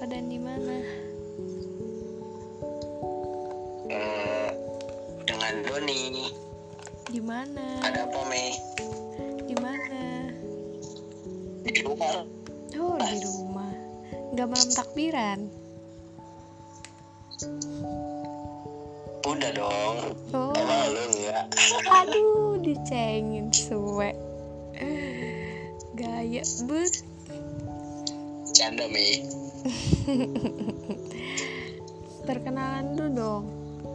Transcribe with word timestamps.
siapa 0.00 0.16
dan 0.16 0.32
di 0.32 0.40
mana 0.40 0.76
Eh, 3.92 4.48
dengan 5.28 5.54
Doni. 5.60 6.32
di 7.04 7.20
mana 7.20 7.84
Ada 7.84 8.08
apa, 8.08 8.20
Mei? 8.24 8.56
di 9.44 9.52
mana 9.60 10.00
Di 11.60 11.84
rumah. 11.84 12.24
oh 12.80 12.96
di 12.96 13.18
rumah 13.20 13.72
nggak 14.32 14.48
malam 14.48 14.70
takbiran 14.72 15.38
Udah 19.20 19.52
dong. 19.52 19.96
oh 20.32 20.56
Emang 20.56 20.96
lu 20.96 21.02
enggak? 21.12 21.44
aduh 21.92 22.56
dicengin 22.56 23.52
suwe 23.52 24.16
gaya 25.92 26.40
bet 26.64 27.04
Canda, 28.50 28.88
Mei. 28.88 29.28
perkenalan 32.28 32.96
dulu 32.96 33.08
dong 33.12 33.44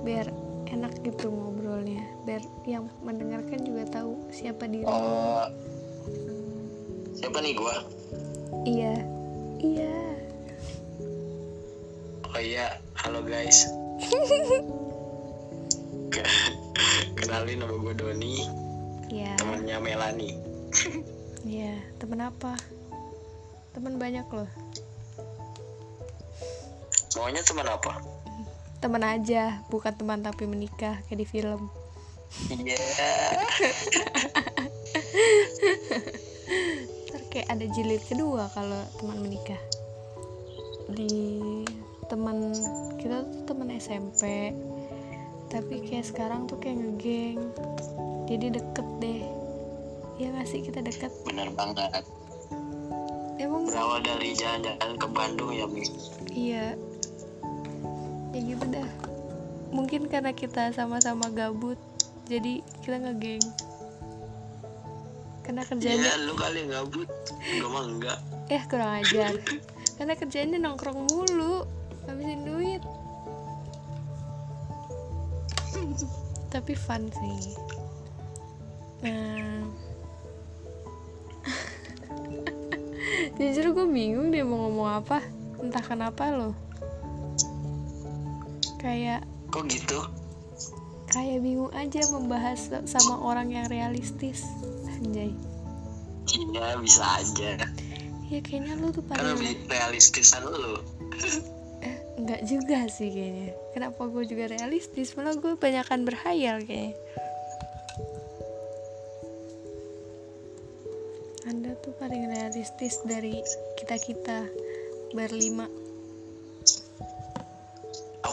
biar 0.05 0.30
enak 0.69 0.94
gitu 1.02 1.30
ngobrolnya 1.31 2.03
biar 2.25 2.41
yang 2.66 2.89
mendengarkan 3.02 3.61
juga 3.61 3.86
tahu 3.89 4.17
siapa 4.30 4.66
diri 4.69 4.86
Oh. 4.86 5.45
Siapa 7.15 7.39
nih 7.39 7.55
gua? 7.55 7.76
iya 8.67 8.92
iya 9.64 9.95
Oh 12.27 12.43
iya, 12.43 12.67
halo 12.99 13.23
guys. 13.23 13.64
Kenalin 17.15 17.64
nama 17.64 17.71
gue 17.80 17.95
Doni, 17.95 18.43
iya 19.08 19.39
temennya 19.39 19.80
Melani. 19.80 20.36
iya 21.47 21.80
temen 21.95 22.20
apa 22.20 22.59
temen 23.71 23.95
banyak 23.95 24.27
loh 24.27 24.52
Maunya 27.15 27.42
teman 27.42 27.65
apa? 27.65 27.93
temen 28.76 29.02
aja 29.02 29.65
bukan 29.65 29.98
teman 29.98 30.21
tapi 30.21 30.45
menikah 30.45 31.02
kayak 31.09 31.17
di 31.17 31.26
film 31.26 31.73
Iya. 32.53 32.77
ntar 37.09 37.21
kayak 37.33 37.48
ada 37.49 37.65
jilid 37.65 38.03
kedua 38.05 38.45
kalau 38.53 38.77
teman 39.02 39.26
menikah 39.26 39.58
di 40.93 41.09
teman 42.05 42.53
kita 43.02 43.26
tuh 43.26 43.42
teman 43.49 43.73
SMP 43.73 44.53
tapi 45.49 45.82
kayak 45.82 46.05
sekarang 46.05 46.45
tuh 46.45 46.61
kayak 46.61 46.77
ngegeng 46.77 47.42
jadi 48.30 48.53
deket 48.53 48.87
deh 49.02 49.21
ya 50.17 50.30
nggak 50.30 50.45
sih 50.45 50.61
kita 50.61 50.86
deket 50.86 51.09
Bener 51.26 51.49
banget. 51.49 52.05
emang 53.36 53.65
Berawal 53.65 53.99
dari 53.99 54.32
jalan-jalan 54.32 54.93
ke 54.95 55.08
Bandung 55.09 55.52
ya, 55.52 55.65
Mi. 55.65 55.82
iya 56.30 56.77
mungkin 59.85 60.09
karena 60.09 60.33
kita 60.33 60.73
sama-sama 60.73 61.29
gabut 61.29 61.77
jadi 62.25 62.65
kita 62.81 63.05
ngegeng. 63.05 63.45
Karena 65.45 65.61
kerjanya 65.61 66.17
Iya, 66.17 66.25
lu 66.25 66.33
kali 66.33 66.65
gabut. 66.65 67.05
Gue 67.45 67.69
mah 67.69 67.85
enggak. 67.85 68.17
eh 68.49 68.65
kurang 68.65 68.97
ajar. 69.05 69.37
Karena 69.93 70.17
kerjanya 70.17 70.57
nongkrong 70.57 71.05
mulu 71.05 71.69
habisin 72.09 72.49
duit. 72.49 72.81
Tapi 76.49 76.73
fun 76.73 77.05
sih. 77.05 77.53
Nah. 79.05 79.69
Jujur 83.37 83.69
gue 83.69 83.85
bingung 83.85 84.33
deh 84.33 84.41
mau 84.41 84.65
ngomong 84.65 84.89
apa 84.97 85.21
entah 85.61 85.85
kenapa 85.85 86.33
loh. 86.33 86.57
Kayak 88.81 89.29
Kok 89.55 89.64
gitu? 89.71 89.99
kayak 91.05 91.48
bingung 91.48 91.71
aja 91.71 92.04
membahas 92.11 92.60
sama 92.83 93.16
orang 93.23 93.48
yang 93.48 93.71
realistis 93.71 94.43
anjay 94.92 95.32
Iya, 96.27 96.76
bisa 96.83 97.23
aja. 97.23 97.64
ya 98.27 98.39
kayaknya 98.44 98.76
lu 98.76 98.92
tuh 98.92 98.99
Karena 99.08 99.32
paling 99.32 99.39
lebih 99.39 99.64
realistisan 99.71 100.44
lu. 100.44 100.76
eh 101.88 101.95
enggak 102.20 102.42
juga 102.44 102.83
sih 102.92 103.08
kayaknya 103.15 103.55
kenapa 103.71 104.02
gue 104.11 104.23
juga 104.27 104.52
realistis 104.52 105.15
malah 105.15 105.39
gue 105.39 105.55
banyakan 105.55 106.04
berhayal 106.04 106.60
kayaknya 106.60 106.99
anda 111.45 111.77
tuh 111.80 111.94
paling 111.95 112.27
realistis 112.27 112.99
dari 113.08 113.39
kita 113.80 113.95
kita 114.04 114.38
berlima 115.15 115.70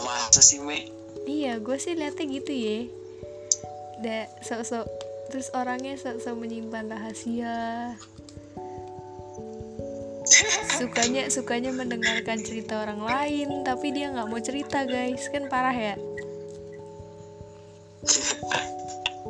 Masa 0.03 0.43
sih, 0.43 0.59
Me? 0.59 0.83
Iya 1.27 1.59
gue 1.59 1.77
sih 1.79 1.95
liatnya 1.95 2.25
gitu 2.27 2.51
ya 2.51 2.79
da 4.03 4.27
sok-sok 4.43 4.85
terus 5.31 5.47
orangnya 5.55 5.95
sok-sok 5.95 6.35
menyimpan 6.35 6.91
rahasia. 6.91 7.95
Sukanya 10.77 11.31
sukanya 11.31 11.71
mendengarkan 11.71 12.39
cerita 12.43 12.83
orang 12.83 13.01
lain 13.03 13.63
tapi 13.63 13.95
dia 13.95 14.11
nggak 14.11 14.27
mau 14.27 14.41
cerita 14.43 14.83
guys. 14.83 15.31
Kan 15.31 15.47
parah 15.47 15.75
ya? 15.75 15.95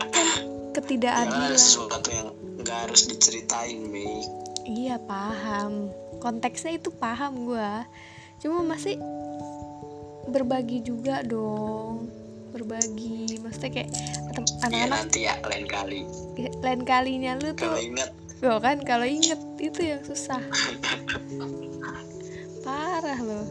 Kan 0.09 0.27
ketidakadilan. 0.73 1.53
Sesuatu 1.53 2.09
yang 2.09 2.29
nggak 2.62 2.77
harus 2.89 3.06
diceritain, 3.09 3.83
Me. 3.89 4.25
iya 4.65 4.97
paham. 4.97 5.91
Konteksnya 6.23 6.79
itu 6.79 6.89
paham 6.89 7.45
gua. 7.45 7.85
Cuma 8.41 8.63
masih 8.63 8.97
berbagi 10.29 10.83
juga 10.85 11.23
dong. 11.23 12.07
Berbagi. 12.53 13.41
Maksudnya 13.41 13.71
kayak 13.73 13.89
Iya, 14.33 14.65
anak-anak 14.65 14.89
nanti 14.97 15.19
ya, 15.27 15.35
lain 15.45 15.65
kali. 15.67 16.01
lain 16.63 16.81
kalinya 16.87 17.37
lu 17.37 17.53
Kalau 17.53 17.77
tuh 17.77 17.85
ingat, 17.85 18.09
Loh 18.43 18.59
kan 18.59 18.83
kalau 18.83 19.07
inget 19.07 19.39
itu 19.55 19.79
yang 19.83 20.03
susah. 20.03 20.43
Parah 22.59 23.19
loh. 23.23 23.47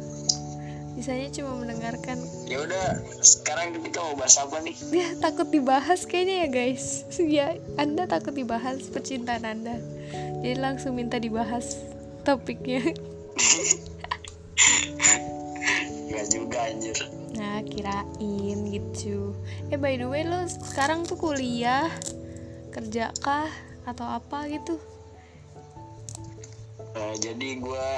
Bisanya 0.93 1.33
cuma 1.33 1.57
mendengarkan. 1.57 2.21
Ya 2.45 2.61
udah. 2.61 3.01
Sekarang 3.25 3.73
kita 3.81 4.05
mau 4.05 4.13
bahas 4.13 4.37
apa 4.37 4.61
nih? 4.61 4.77
Ya 5.01 5.09
takut 5.17 5.49
dibahas 5.49 6.05
kayaknya 6.05 6.45
ya 6.45 6.49
guys. 6.53 7.09
Ya 7.41 7.47
anda 7.81 8.05
takut 8.05 8.37
dibahas 8.37 8.85
percintaan 8.93 9.49
anda. 9.49 9.81
Jadi 10.45 10.61
langsung 10.61 10.93
minta 10.93 11.17
dibahas 11.17 11.81
topiknya 12.23 12.85
Enggak 16.13 16.29
juga 16.29 16.59
anjir. 16.69 16.99
Nah 17.41 17.65
kirain 17.65 18.59
gitu. 18.69 19.33
Eh 19.73 19.81
by 19.81 19.97
the 19.97 20.05
way 20.05 20.29
lo 20.29 20.45
sekarang 20.45 21.09
tuh 21.09 21.17
kuliah 21.17 21.89
Kerja 22.69 23.17
kah 23.25 23.49
Atau 23.89 24.05
apa 24.05 24.45
gitu? 24.53 24.77
Eh, 26.93 27.15
jadi 27.17 27.49
gue 27.57 27.89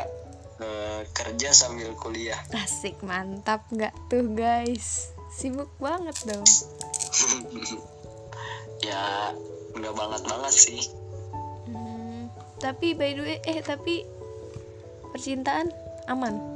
eh, 0.63 1.01
kerja 1.11 1.51
sambil 1.51 1.91
kuliah. 1.99 2.39
Asik 2.63 3.03
mantap 3.03 3.67
nggak 3.75 3.91
tuh 4.07 4.31
guys? 4.31 5.11
Sibuk 5.35 5.75
banget 5.83 6.15
dong. 6.23 6.47
Ya 8.79 9.35
nggak 9.75 9.95
banget 9.99 10.23
banget 10.23 10.55
sih. 10.55 10.83
Hmm, 11.67 12.31
tapi 12.63 12.95
by 12.95 13.11
the 13.19 13.23
way, 13.27 13.39
eh 13.43 13.59
tapi 13.59 14.07
percintaan 15.11 15.75
aman. 16.07 16.54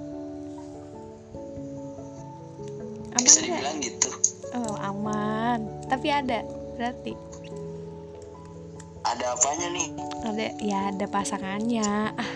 Aman 3.18 3.26
bisa 3.26 3.42
dibilang 3.42 3.82
gitu 3.82 4.10
Oh 4.54 4.80
aman. 4.80 5.66
Tapi 5.90 6.08
ada 6.08 6.40
berarti 6.78 7.12
ada 9.02 9.34
apanya 9.34 9.68
nih 9.74 9.88
ada 10.22 10.46
ya 10.62 10.78
ada 10.94 11.06
pasangannya. 11.10 12.14
Ah 12.14 12.32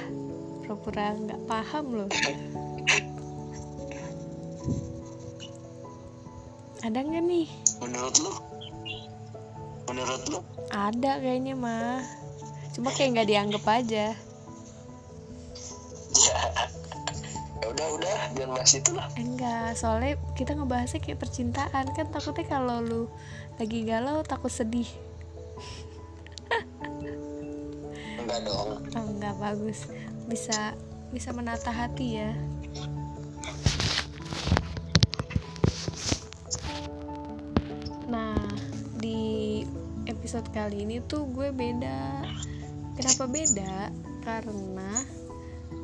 pura-pura 0.63 1.15
nggak 1.15 1.43
paham 1.47 1.85
loh. 1.95 2.09
Ada 6.83 6.99
nggak 6.99 7.23
nih? 7.31 7.47
menurut 7.79 8.15
lu 8.19 8.35
menurut 9.87 10.23
lu 10.27 10.43
Ada 10.75 11.23
kayaknya 11.23 11.55
mah. 11.55 12.03
Cuma 12.75 12.91
kayak 12.91 13.15
nggak 13.15 13.29
dianggap 13.31 13.65
aja. 13.71 14.19
Udah 17.71 17.87
udah 17.95 18.19
jangan 18.35 18.51
bahas 18.59 18.73
itu 18.75 18.91
lah 18.97 19.07
Enggak, 19.15 19.79
soalnya 19.79 20.19
kita 20.35 20.59
ngebahasnya 20.59 21.01
kayak 21.05 21.21
percintaan 21.23 21.87
kan 21.95 22.07
takutnya 22.11 22.47
kalau 22.49 22.83
lu 22.83 23.03
lagi 23.61 23.85
galau 23.87 24.25
takut 24.27 24.51
sedih. 24.51 24.89
enggak 28.19 28.41
dong 28.43 28.83
Oh, 28.93 29.07
enggak 29.09 29.35
bagus. 29.41 29.89
Bisa 30.29 30.77
bisa 31.13 31.31
menata 31.33 31.69
hati 31.73 32.21
ya. 32.21 32.33
Nah, 38.09 38.37
di 39.01 39.63
episode 40.05 40.49
kali 40.53 40.85
ini 40.85 41.01
tuh 41.05 41.25
gue 41.33 41.49
beda. 41.53 42.25
Kenapa 42.97 43.25
beda? 43.25 43.89
Karena 44.23 44.91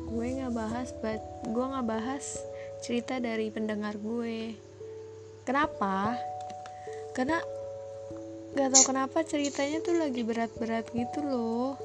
gue 0.09 0.27
nggak 0.41 0.53
bahas 0.53 0.89
ba- 0.99 1.29
gue 1.45 1.65
nggak 1.69 1.87
bahas 1.87 2.25
cerita 2.81 3.21
dari 3.21 3.53
pendengar 3.53 3.95
gue. 4.01 4.57
Kenapa? 5.45 6.17
Karena 7.13 7.37
nggak 8.49 8.69
tahu 8.73 8.83
kenapa 8.89 9.21
ceritanya 9.21 9.77
tuh 9.85 10.01
lagi 10.01 10.25
berat-berat 10.25 10.89
gitu 10.89 11.21
loh 11.21 11.77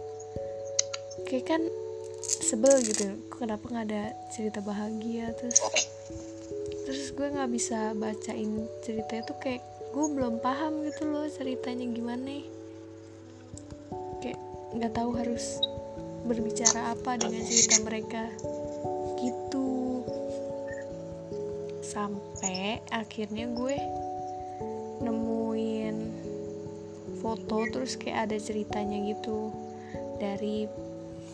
kayak 1.29 1.45
kan 1.45 1.63
sebel 2.25 2.81
gitu 2.81 3.21
kenapa 3.37 3.69
nggak 3.69 3.87
ada 3.93 4.05
cerita 4.33 4.65
bahagia 4.65 5.37
terus 5.37 5.61
terus 6.89 7.13
gue 7.13 7.29
nggak 7.37 7.53
bisa 7.53 7.93
bacain 7.93 8.65
ceritanya 8.81 9.23
tuh 9.29 9.37
kayak 9.45 9.61
gue 9.93 10.07
belum 10.09 10.41
paham 10.41 10.89
gitu 10.89 11.05
loh 11.05 11.29
ceritanya 11.29 11.85
gimana 11.93 12.41
kayak 14.25 14.41
nggak 14.73 14.93
tahu 14.97 15.11
harus 15.21 15.61
berbicara 16.25 16.97
apa 16.97 17.21
dengan 17.21 17.45
cerita 17.45 17.77
mereka? 17.85 18.25
Gitu. 19.21 19.69
Sampai 21.85 22.81
akhirnya 22.89 23.45
gue 23.53 23.77
nemuin 25.05 25.97
foto 27.21 27.69
terus 27.69 28.01
kayak 28.01 28.33
ada 28.33 28.37
ceritanya 28.41 28.99
gitu. 29.13 29.53
Dari 30.17 30.65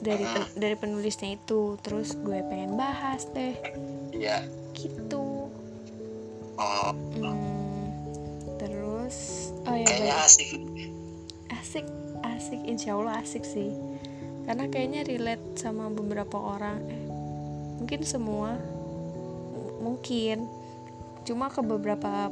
dari 0.02 0.24
pen- 0.26 0.52
dari 0.58 0.76
penulisnya 0.76 1.38
itu. 1.38 1.78
Terus 1.80 2.18
gue 2.18 2.42
pengen 2.50 2.74
bahas 2.74 3.30
deh. 3.30 3.54
Ya. 4.10 4.42
Gitu. 4.74 5.46
Oh. 6.60 6.92
Hmm, 7.16 7.88
terus 8.60 9.48
oh 9.64 9.72
ya 9.72 9.86
kayaknya 9.86 10.16
asik. 10.26 10.50
Asik 11.56 11.86
asik. 12.26 12.60
Insya 12.68 12.98
Allah 12.98 13.22
asik 13.22 13.46
sih 13.46 13.89
karena 14.50 14.66
kayaknya 14.66 15.06
relate 15.06 15.62
sama 15.62 15.86
beberapa 15.94 16.34
orang. 16.34 16.82
Eh, 16.90 17.06
mungkin 17.78 18.02
semua. 18.02 18.58
M- 18.58 19.78
mungkin. 19.78 20.50
Cuma 21.22 21.46
ke 21.54 21.62
beberapa 21.62 22.26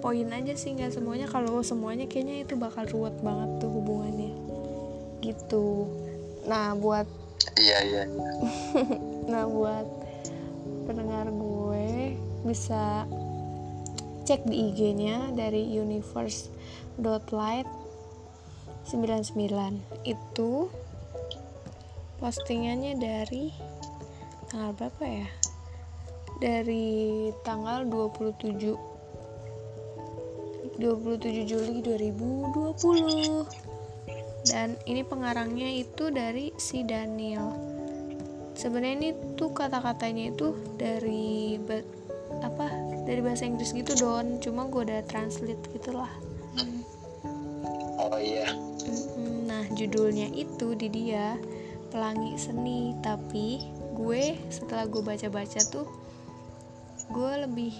poin 0.00 0.24
aja 0.32 0.56
sih 0.56 0.72
nggak 0.72 0.96
semuanya. 0.96 1.28
Kalau 1.28 1.60
semuanya 1.60 2.08
kayaknya 2.08 2.48
itu 2.48 2.56
bakal 2.56 2.88
ruwet 2.88 3.12
banget 3.20 3.60
tuh 3.60 3.68
hubungannya. 3.68 4.32
Gitu. 5.20 5.84
Nah 6.48 6.72
buat 6.80 7.04
iya 7.60 7.84
iya. 7.84 8.08
Nah 9.28 9.44
buat 9.44 9.84
pendengar 10.88 11.28
gue 11.28 12.16
bisa 12.48 13.04
cek 14.24 14.48
di 14.48 14.72
IG-nya 14.72 15.28
dari 15.36 15.76
universe.light 15.76 17.68
99 18.90 19.38
itu 20.02 20.66
postingannya 22.18 22.98
dari 22.98 23.54
tanggal 24.50 24.74
berapa 24.74 25.04
ya? 25.06 25.30
Dari 26.42 27.30
tanggal 27.46 27.86
27 27.86 28.90
27 30.82 31.46
Juli 31.46 31.86
2020 31.86 33.70
dan 34.50 34.74
ini 34.90 35.06
pengarangnya 35.06 35.70
itu 35.70 36.10
dari 36.10 36.50
si 36.58 36.82
Daniel. 36.82 37.54
Sebenarnya 38.58 38.96
ini 39.06 39.10
tuh 39.38 39.54
kata-katanya 39.54 40.34
itu 40.34 40.56
dari 40.74 41.60
apa 42.42 42.66
dari 43.06 43.20
bahasa 43.22 43.46
Inggris 43.46 43.70
gitu 43.70 43.94
don. 43.94 44.42
Cuma 44.42 44.66
gue 44.66 44.82
udah 44.82 45.06
translate 45.06 45.62
gitulah. 45.78 46.10
Oh 48.00 48.16
iya 48.16 48.48
judulnya 49.80 50.28
itu 50.36 50.76
di 50.76 50.92
dia 50.92 51.40
pelangi 51.88 52.36
seni. 52.36 52.92
Tapi 53.00 53.64
gue 53.96 54.36
setelah 54.52 54.84
gue 54.84 55.00
baca-baca 55.00 55.60
tuh 55.64 55.88
gue 57.10 57.32
lebih 57.48 57.74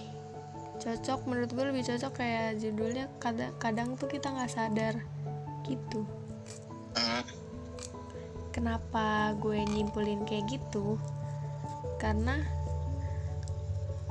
cocok 0.81 1.19
menurut 1.29 1.51
gue 1.53 1.65
lebih 1.69 1.83
cocok 1.85 2.11
kayak 2.17 2.57
judulnya 2.57 3.05
kadang 3.21 3.53
kadang 3.61 3.89
tuh 3.93 4.09
kita 4.09 4.33
nggak 4.33 4.49
sadar 4.49 4.97
gitu. 5.69 6.01
Hmm, 6.97 7.23
kenapa 8.49 9.37
gue 9.37 9.61
nyimpulin 9.61 10.25
kayak 10.25 10.57
gitu? 10.57 10.97
Karena 12.01 12.41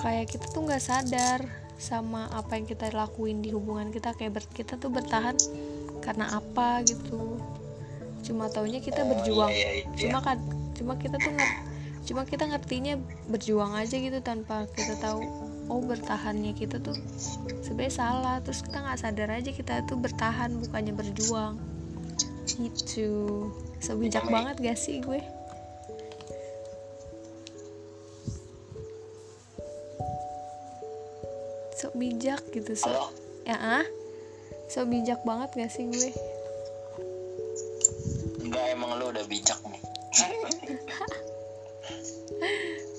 kayak 0.01 0.31
kita 0.33 0.47
tuh 0.49 0.65
nggak 0.65 0.81
sadar 0.81 1.45
sama 1.81 2.29
apa 2.33 2.57
yang 2.57 2.69
kita 2.69 2.93
lakuin 2.93 3.41
di 3.41 3.53
hubungan 3.53 3.89
kita 3.89 4.13
kayak 4.13 4.37
ber- 4.37 4.53
kita 4.53 4.77
tuh 4.77 4.93
bertahan 4.93 5.37
karena 6.05 6.29
apa 6.37 6.85
gitu 6.85 7.41
cuma 8.27 8.53
taunya 8.53 8.79
kita 8.85 9.03
Oh, 9.03 9.09
berjuang 9.15 9.51
iya, 9.51 9.69
iya, 9.81 9.85
iya. 9.85 9.97
cuma 9.97 10.19
kan 10.21 10.39
cuma 10.77 10.97
kita 10.97 11.17
tuh 11.17 11.33
nggak 11.33 11.53
cuma 12.05 12.23
kita 12.25 12.45
ngertinya 12.49 12.95
berjuang 13.29 13.77
aja 13.77 13.97
gitu 13.97 14.19
tanpa 14.25 14.65
kita 14.73 14.97
tahu 14.99 15.21
oh 15.71 15.79
bertahannya 15.87 16.53
kita 16.59 16.83
tuh 16.83 16.99
sebenarnya 17.63 17.95
salah. 17.95 18.37
Terus 18.43 18.67
kita 18.67 18.83
nggak 18.83 18.99
sadar 18.99 19.31
aja 19.31 19.51
kita 19.55 19.87
tuh 19.87 19.97
bertahan 20.03 20.59
bukannya 20.67 20.93
berjuang. 20.99 21.55
Gitu. 22.59 23.47
So 23.79 23.95
bijak 23.95 24.27
Baik. 24.27 24.35
banget 24.35 24.57
gak 24.59 24.79
sih 24.83 24.99
gue? 24.99 25.23
So 31.79 31.95
bijak 31.95 32.43
gitu 32.51 32.75
so 32.75 32.91
halo? 32.91 33.15
Ya 33.47 33.57
ah? 33.57 33.87
So 34.67 34.85
bijak 34.85 35.23
banget 35.23 35.55
gak 35.55 35.71
sih 35.71 35.87
gue 35.87 36.11
bijak 39.31 39.63
nih. 39.63 39.83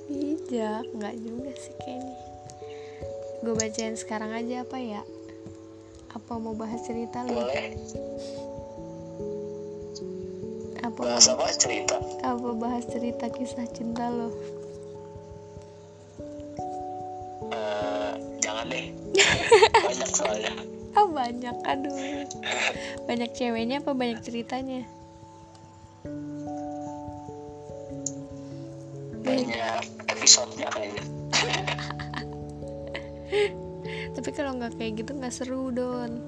Bijak 0.08 0.88
nggak 0.96 1.16
juga 1.20 1.52
sih 1.60 1.76
kayaknya. 1.84 2.16
Gue 3.44 3.54
bacain 3.60 3.96
sekarang 4.00 4.32
aja 4.32 4.64
apa 4.64 4.80
ya? 4.80 5.04
Apa 6.16 6.40
mau 6.40 6.56
bahas 6.56 6.80
cerita 6.88 7.28
boleh. 7.28 7.76
Apa 10.80 11.00
bahas 11.04 11.28
apa? 11.28 11.52
Cerita? 11.52 12.00
Apa 12.24 12.50
bahas 12.56 12.88
cerita 12.88 13.28
kisah 13.28 13.68
cinta 13.76 14.08
lo 14.08 14.32
Eh, 17.52 18.14
jangan 18.40 18.72
deh. 18.72 18.88
Banyak 19.92 20.12
soalnya. 20.16 20.56
Ah 20.92 21.08
banyak 21.08 21.56
aduh. 21.68 22.28
Banyak 23.08 23.32
ceweknya 23.36 23.80
apa 23.80 23.96
banyak 23.96 24.20
ceritanya 24.24 24.84
banyak 29.22 29.82
episodenya 30.10 30.68
kayaknya 30.74 31.06
tapi 34.16 34.30
kalau 34.36 34.60
nggak 34.60 34.76
kayak 34.78 35.02
gitu 35.02 35.12
nggak 35.18 35.34
seru 35.34 35.72
don. 35.72 36.22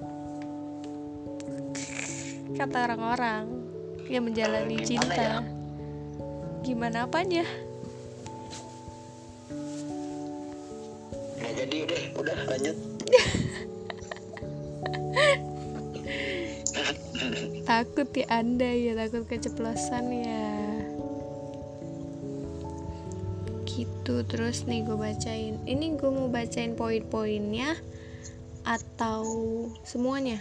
Kata 2.53 2.85
orang-orang 2.89 3.45
yang 4.07 4.23
menjalani 4.25 4.81
Gimana 4.81 4.87
cinta 4.87 5.21
ya? 5.21 5.39
gimana 6.63 7.05
apanya 7.05 7.43
ya 18.13 18.29
anda 18.29 18.69
ya 18.69 18.93
takut 18.93 19.25
keceplosan 19.25 20.05
ya. 20.13 20.49
Gitu 23.65 24.15
terus 24.29 24.69
nih 24.69 24.85
gue 24.85 24.93
bacain. 24.93 25.57
Ini 25.65 25.97
gue 25.97 26.09
mau 26.13 26.29
bacain 26.29 26.77
poin-poinnya 26.77 27.73
atau 28.63 29.25
semuanya? 29.81 30.37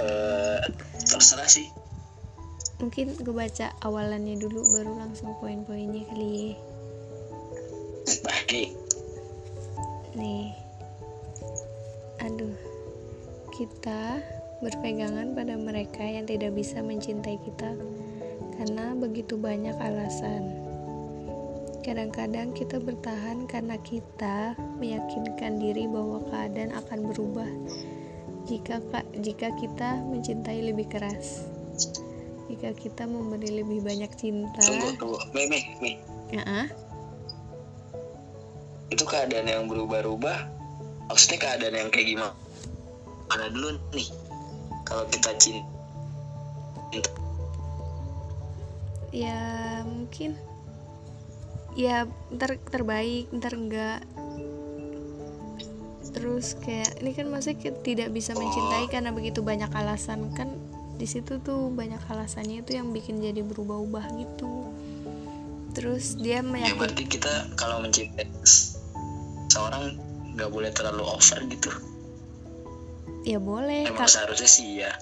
Uh, 0.00 0.62
terserah 1.10 1.50
sih. 1.50 1.66
Mungkin 2.80 3.18
gue 3.20 3.34
baca 3.34 3.74
awalannya 3.84 4.40
dulu 4.40 4.64
baru 4.74 4.96
langsung 4.96 5.36
poin-poinnya 5.42 6.08
kali. 6.08 6.56
Baik 8.24 8.74
nih 10.14 10.59
kita 13.60 14.24
berpegangan 14.64 15.36
pada 15.36 15.52
mereka 15.60 16.00
yang 16.00 16.24
tidak 16.24 16.56
bisa 16.56 16.80
mencintai 16.80 17.36
kita 17.44 17.76
karena 18.56 18.96
begitu 18.96 19.36
banyak 19.36 19.76
alasan. 19.76 20.48
Kadang-kadang 21.84 22.56
kita 22.56 22.80
bertahan 22.80 23.44
karena 23.44 23.76
kita 23.84 24.56
meyakinkan 24.80 25.60
diri 25.60 25.84
bahwa 25.84 26.24
keadaan 26.32 26.72
akan 26.72 27.12
berubah 27.12 27.50
jika 28.48 28.80
jika 29.20 29.52
kita 29.60 30.00
mencintai 30.08 30.72
lebih 30.72 30.88
keras 30.88 31.44
jika 32.48 32.72
kita 32.72 33.04
memberi 33.04 33.60
lebih 33.60 33.84
banyak 33.84 34.08
cinta. 34.16 34.56
Tunggu 34.64 34.96
tunggu. 34.96 35.20
Mei 35.36 35.44
Mei 35.52 35.68
Mei 35.84 35.94
ya 36.32 36.48
-uh. 36.48 36.66
itu 38.88 39.04
keadaan 39.04 39.44
yang 39.44 39.68
berubah-ubah 39.68 40.48
maksudnya 41.12 41.38
keadaan 41.44 41.76
yang 41.76 41.90
kayak 41.92 42.08
gimana 42.16 42.32
mana 43.30 43.46
dulu 43.46 43.78
nih 43.94 44.10
kalau 44.82 45.06
kita 45.06 45.30
cinta. 45.38 45.62
Ya 49.14 49.38
mungkin. 49.86 50.34
Ya 51.78 52.10
ntar 52.34 52.58
terbaik 52.58 53.30
ntar 53.30 53.54
enggak. 53.54 54.02
Terus 56.10 56.58
kayak 56.58 56.98
ini 56.98 57.14
kan 57.14 57.30
maksudnya 57.30 57.70
tidak 57.86 58.10
bisa 58.10 58.34
mencintai 58.34 58.90
karena 58.90 59.14
begitu 59.14 59.46
banyak 59.46 59.70
alasan. 59.70 60.34
Kan 60.34 60.58
di 60.98 61.06
situ 61.06 61.38
tuh 61.38 61.70
banyak 61.70 62.02
alasannya 62.10 62.66
itu 62.66 62.74
yang 62.74 62.90
bikin 62.90 63.22
jadi 63.22 63.46
berubah-ubah 63.46 64.10
gitu. 64.18 64.74
Terus 65.70 66.18
dia 66.18 66.42
meyakin 66.42 66.74
ya 66.74 66.80
berarti 66.82 67.04
kita 67.06 67.32
kalau 67.54 67.78
mencintai 67.78 68.26
seorang 69.54 69.94
nggak 70.34 70.50
boleh 70.50 70.70
terlalu 70.74 71.06
over 71.06 71.38
gitu 71.46 71.70
ya 73.28 73.38
boleh 73.38 73.88
emang 73.88 74.00
Kal 74.00 74.08
seharusnya 74.08 74.48
sih 74.48 74.68
ya 74.80 74.92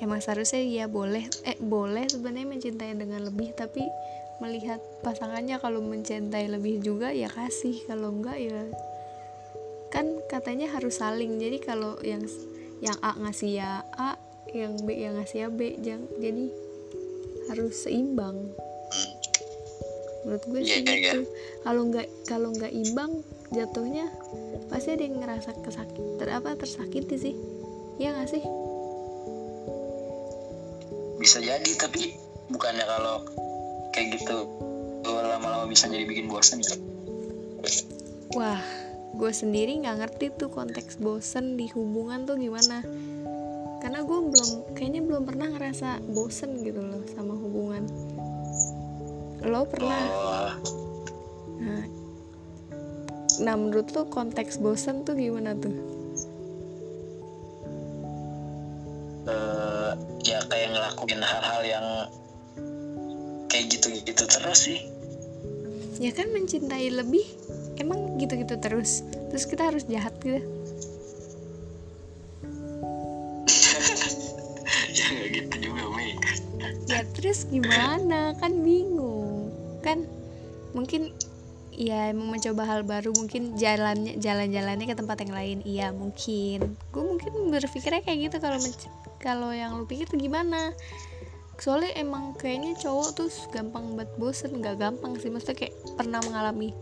emang 0.00 0.20
seharusnya 0.20 0.60
ya 0.62 0.86
boleh. 0.88 1.24
Eh 1.44 1.56
boleh 1.60 2.08
sebenarnya 2.08 2.48
mencintai 2.48 2.92
dengan 2.96 3.24
lebih 3.24 3.56
tapi 3.56 3.84
melihat 4.36 4.80
pasangannya 5.00 5.56
kalau 5.56 5.80
mencintai 5.80 6.52
lebih 6.52 6.84
juga 6.84 7.12
ya 7.12 7.32
kasih. 7.32 7.84
Kalau 7.88 8.12
enggak 8.12 8.38
ya 8.40 8.60
kan 9.92 10.06
katanya 10.28 10.68
harus 10.72 11.00
saling. 11.00 11.40
Jadi 11.40 11.58
kalau 11.62 11.96
yang 12.04 12.24
yang 12.84 12.96
A 13.00 13.16
ngasih 13.16 13.50
ya 13.56 13.80
A 13.96 14.20
yang 14.52 14.76
B 14.84 14.92
yang 14.92 15.16
ngasih 15.16 15.38
ya 15.42 15.48
B 15.48 15.80
jangan 15.80 16.04
jadi 16.20 16.44
harus 17.52 17.74
seimbang. 17.88 18.52
Menurut 20.26 20.42
gue 20.50 20.60
sih 20.66 20.82
yeah, 20.82 20.98
gitu. 20.98 21.22
Yeah. 21.22 21.26
kalau 21.62 21.82
nggak 21.86 22.08
kalau 22.26 22.50
nggak 22.50 22.74
imbang 22.74 23.22
jatuhnya 23.54 24.10
pasti 24.66 24.98
ada 24.98 25.06
yang 25.06 25.22
ngerasa 25.22 25.54
kesakit 25.62 26.02
ter 26.18 26.28
apa 26.34 26.58
tersakiti 26.58 27.14
sih 27.14 27.34
ya 27.96 28.12
nggak 28.12 28.28
sih? 28.28 28.44
Bisa 31.16 31.40
jadi 31.40 31.70
tapi 31.80 32.12
bukannya 32.52 32.84
kalau 32.84 33.24
kayak 33.96 34.20
gitu 34.20 34.36
lama-lama 35.06 35.68
bisa 35.68 35.88
jadi 35.88 36.04
bikin 36.04 36.28
bosan 36.28 36.60
ya? 36.60 36.76
Wah 38.36 38.60
gue 39.16 39.32
sendiri 39.32 39.80
nggak 39.80 39.96
ngerti 40.04 40.26
tuh 40.36 40.52
konteks 40.52 41.00
bosen 41.00 41.56
di 41.56 41.72
hubungan 41.72 42.28
tuh 42.28 42.36
gimana. 42.36 42.84
Karena 43.80 44.04
gue 44.04 44.18
belum 44.28 44.76
kayaknya 44.76 45.00
belum 45.04 45.22
pernah 45.24 45.48
ngerasa 45.56 46.04
bosen 46.12 46.60
gitu 46.60 46.80
loh 46.84 47.00
sama 47.16 47.32
hubungan. 47.32 47.84
Lo 49.46 49.64
pernah? 49.64 50.02
Oh. 50.10 50.52
nah 51.56 51.84
nah 53.36 53.54
menurut 53.56 53.92
lo 53.92 54.08
konteks 54.08 54.60
bosen 54.60 55.04
tuh 55.04 55.16
gimana 55.16 55.56
tuh 55.56 55.72
uh, 59.26 59.92
ya 60.22 60.38
kayak 60.46 60.74
ngelakuin 60.74 61.22
hal-hal 61.22 61.60
yang 61.62 61.86
kayak 63.50 63.66
gitu-gitu 63.70 64.24
terus 64.26 64.70
sih. 64.70 64.80
Ya 65.96 66.12
kan 66.12 66.28
mencintai 66.32 66.92
lebih 66.92 67.24
emang 67.80 68.20
gitu-gitu 68.20 68.56
terus. 68.60 69.00
Terus 69.32 69.44
kita 69.48 69.72
harus 69.72 69.84
jahat 69.88 70.12
gitu. 70.20 70.42
Ya 76.86 77.02
terus 77.12 77.44
gimana? 77.50 78.32
Kan 78.38 78.62
bingung. 78.62 79.50
Kan 79.82 80.06
mungkin 80.72 81.12
ya 81.76 82.14
mau 82.16 82.32
mencoba 82.32 82.64
hal 82.64 82.80
baru 82.88 83.12
mungkin 83.12 83.58
jalannya 83.58 84.16
jalan-jalannya 84.16 84.86
ke 84.88 84.96
tempat 84.96 85.18
yang 85.26 85.34
lain. 85.34 85.58
Iya 85.66 85.86
mungkin. 85.92 86.78
Gue 86.94 87.04
mungkin 87.04 87.52
berpikirnya 87.52 88.00
kayak 88.06 88.30
gitu 88.30 88.36
kalau 88.40 88.56
kalau 89.20 89.50
yang 89.52 89.76
lu 89.76 89.84
pikir 89.88 90.06
tuh 90.08 90.20
gimana? 90.20 90.72
Soalnya 91.56 91.96
emang 91.96 92.36
kayaknya 92.36 92.76
cowok 92.76 93.08
tuh 93.16 93.28
gampang 93.48 93.96
banget 93.96 94.12
bosen. 94.20 94.60
Nggak 94.60 94.76
gampang 94.76 95.16
sih 95.16 95.32
maksudnya 95.32 95.56
kayak 95.56 95.74
pernah 95.96 96.20
mengalami 96.24 96.76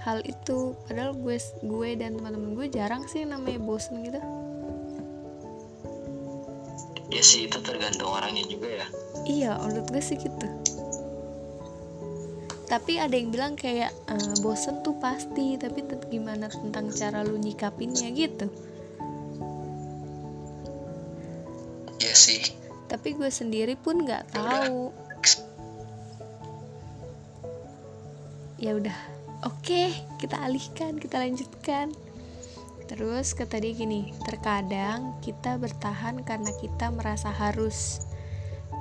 hal 0.00 0.24
itu. 0.24 0.72
Padahal 0.88 1.12
gue 1.12 1.36
gue 1.60 1.90
dan 2.00 2.16
teman-teman 2.16 2.56
gue 2.56 2.66
jarang 2.72 3.04
sih 3.04 3.28
namanya 3.28 3.60
bosen 3.60 4.00
gitu. 4.04 4.20
Ya 7.12 7.22
sih 7.22 7.46
itu 7.46 7.58
tergantung 7.62 8.10
orangnya 8.10 8.44
juga 8.48 8.68
ya. 8.82 8.86
Iya 9.28 9.50
menurut 9.60 9.86
gue 9.92 10.02
sih 10.02 10.16
gitu. 10.16 10.48
Tapi 12.66 12.98
ada 12.98 13.14
yang 13.14 13.30
bilang 13.30 13.54
kayak 13.54 13.94
uh, 14.10 14.34
bosen 14.42 14.82
tuh 14.82 14.98
pasti 14.98 15.54
tapi 15.54 15.86
gimana 16.10 16.50
tentang 16.50 16.90
cara 16.90 17.22
lu 17.22 17.38
nyikapinnya 17.38 18.10
gitu 18.10 18.50
sih. 22.26 22.42
Tapi 22.90 23.14
gue 23.14 23.30
sendiri 23.30 23.78
pun 23.78 24.02
nggak 24.02 24.24
ya 24.30 24.34
tahu. 24.34 24.90
Ya 28.58 28.74
udah. 28.74 28.98
Oke 29.44 29.62
okay, 29.62 29.88
kita 30.18 30.42
alihkan 30.42 30.98
kita 30.98 31.22
lanjutkan. 31.22 31.94
Terus 32.86 33.34
kata 33.34 33.58
dia 33.58 33.74
gini, 33.74 34.14
terkadang 34.22 35.18
kita 35.22 35.58
bertahan 35.58 36.22
karena 36.22 36.50
kita 36.58 36.90
merasa 36.94 37.30
harus. 37.30 38.02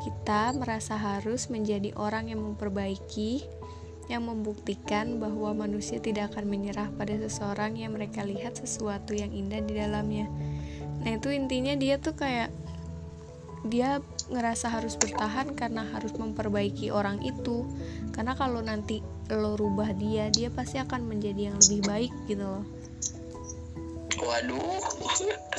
Kita 0.06 0.54
merasa 0.54 0.94
harus 0.94 1.50
menjadi 1.50 1.90
orang 1.98 2.30
yang 2.30 2.38
memperbaiki, 2.38 3.42
yang 4.06 4.30
membuktikan 4.30 5.18
bahwa 5.18 5.66
manusia 5.66 5.98
tidak 5.98 6.34
akan 6.34 6.46
menyerah 6.46 6.94
pada 6.94 7.18
seseorang 7.18 7.74
yang 7.74 7.98
mereka 7.98 8.22
lihat 8.22 8.54
sesuatu 8.62 9.18
yang 9.18 9.34
indah 9.34 9.66
di 9.66 9.74
dalamnya. 9.74 10.30
Nah, 11.02 11.18
itu 11.18 11.34
intinya 11.34 11.74
dia 11.74 11.98
tuh 11.98 12.14
kayak 12.14 12.54
dia 13.66 14.02
ngerasa 14.30 14.70
harus 14.70 14.98
bertahan 14.98 15.54
karena 15.58 15.86
harus 15.94 16.14
memperbaiki 16.18 16.94
orang 16.94 17.22
itu. 17.26 17.66
Karena 18.14 18.38
kalau 18.38 18.62
nanti 18.62 19.02
lo 19.34 19.58
rubah 19.58 19.92
dia, 19.98 20.30
dia 20.30 20.54
pasti 20.54 20.78
akan 20.78 21.10
menjadi 21.10 21.50
yang 21.54 21.58
lebih 21.58 21.82
baik 21.86 22.14
gitu 22.30 22.46
loh 22.46 22.66
Waduh, 24.16 24.80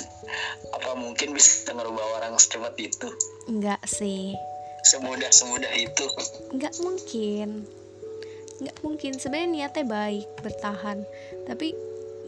apa 0.80 0.90
mungkin 0.96 1.36
bisa 1.36 1.76
ngerubah 1.76 2.04
orang 2.20 2.40
secepat 2.40 2.72
itu? 2.80 3.08
Enggak 3.52 3.84
sih. 3.84 4.32
Semudah 4.80 5.28
semudah 5.28 5.68
itu? 5.76 6.08
Enggak 6.56 6.72
mungkin. 6.80 7.68
Enggak 8.56 8.78
mungkin. 8.80 9.12
Sebenarnya 9.20 9.48
niatnya 9.52 9.84
baik, 9.84 10.28
bertahan. 10.40 11.04
Tapi 11.44 11.76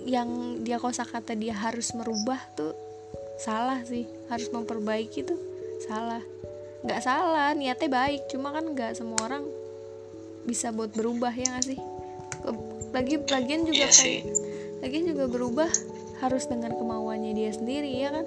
yang 0.04 0.60
dia 0.68 0.76
kosa 0.76 1.08
kata 1.08 1.32
dia 1.32 1.56
harus 1.56 1.96
merubah 1.96 2.38
tuh 2.52 2.76
salah 3.40 3.80
sih. 3.88 4.04
Harus 4.28 4.52
memperbaiki 4.52 5.24
tuh 5.24 5.40
salah. 5.88 6.22
Enggak 6.84 7.00
salah, 7.02 7.50
niatnya 7.56 7.88
baik. 7.90 8.28
Cuma 8.30 8.54
kan 8.54 8.64
enggak 8.68 8.94
semua 8.94 9.18
orang 9.24 9.42
bisa 10.46 10.70
buat 10.72 10.92
berubah 10.94 11.32
ya 11.34 11.56
nggak 11.56 11.64
sih? 11.64 11.80
Lagi 12.94 13.20
lagian 13.28 13.68
juga 13.68 13.84
iya 13.84 13.92
kayak, 13.92 14.24
lagian 14.80 15.04
juga 15.12 15.24
berubah 15.28 15.68
harus 16.24 16.48
dengan 16.48 16.72
kemauannya 16.72 17.32
dia 17.36 17.50
sendiri 17.52 17.90
ya 17.92 18.08
kan? 18.14 18.26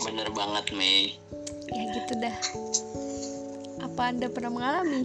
Bener 0.00 0.28
banget 0.32 0.66
Mei 0.72 1.12
ya 1.68 1.82
gitu 1.92 2.12
dah. 2.22 2.36
Apa 3.84 4.14
anda 4.14 4.30
pernah 4.30 4.52
mengalami? 4.54 5.02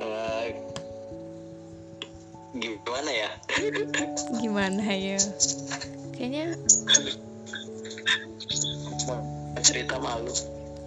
Uh, 0.00 0.46
gimana 2.56 3.10
ya? 3.10 3.30
Gimana 4.40 4.84
ya? 4.88 5.20
Kayaknya 6.16 6.56
malu. 10.02 10.32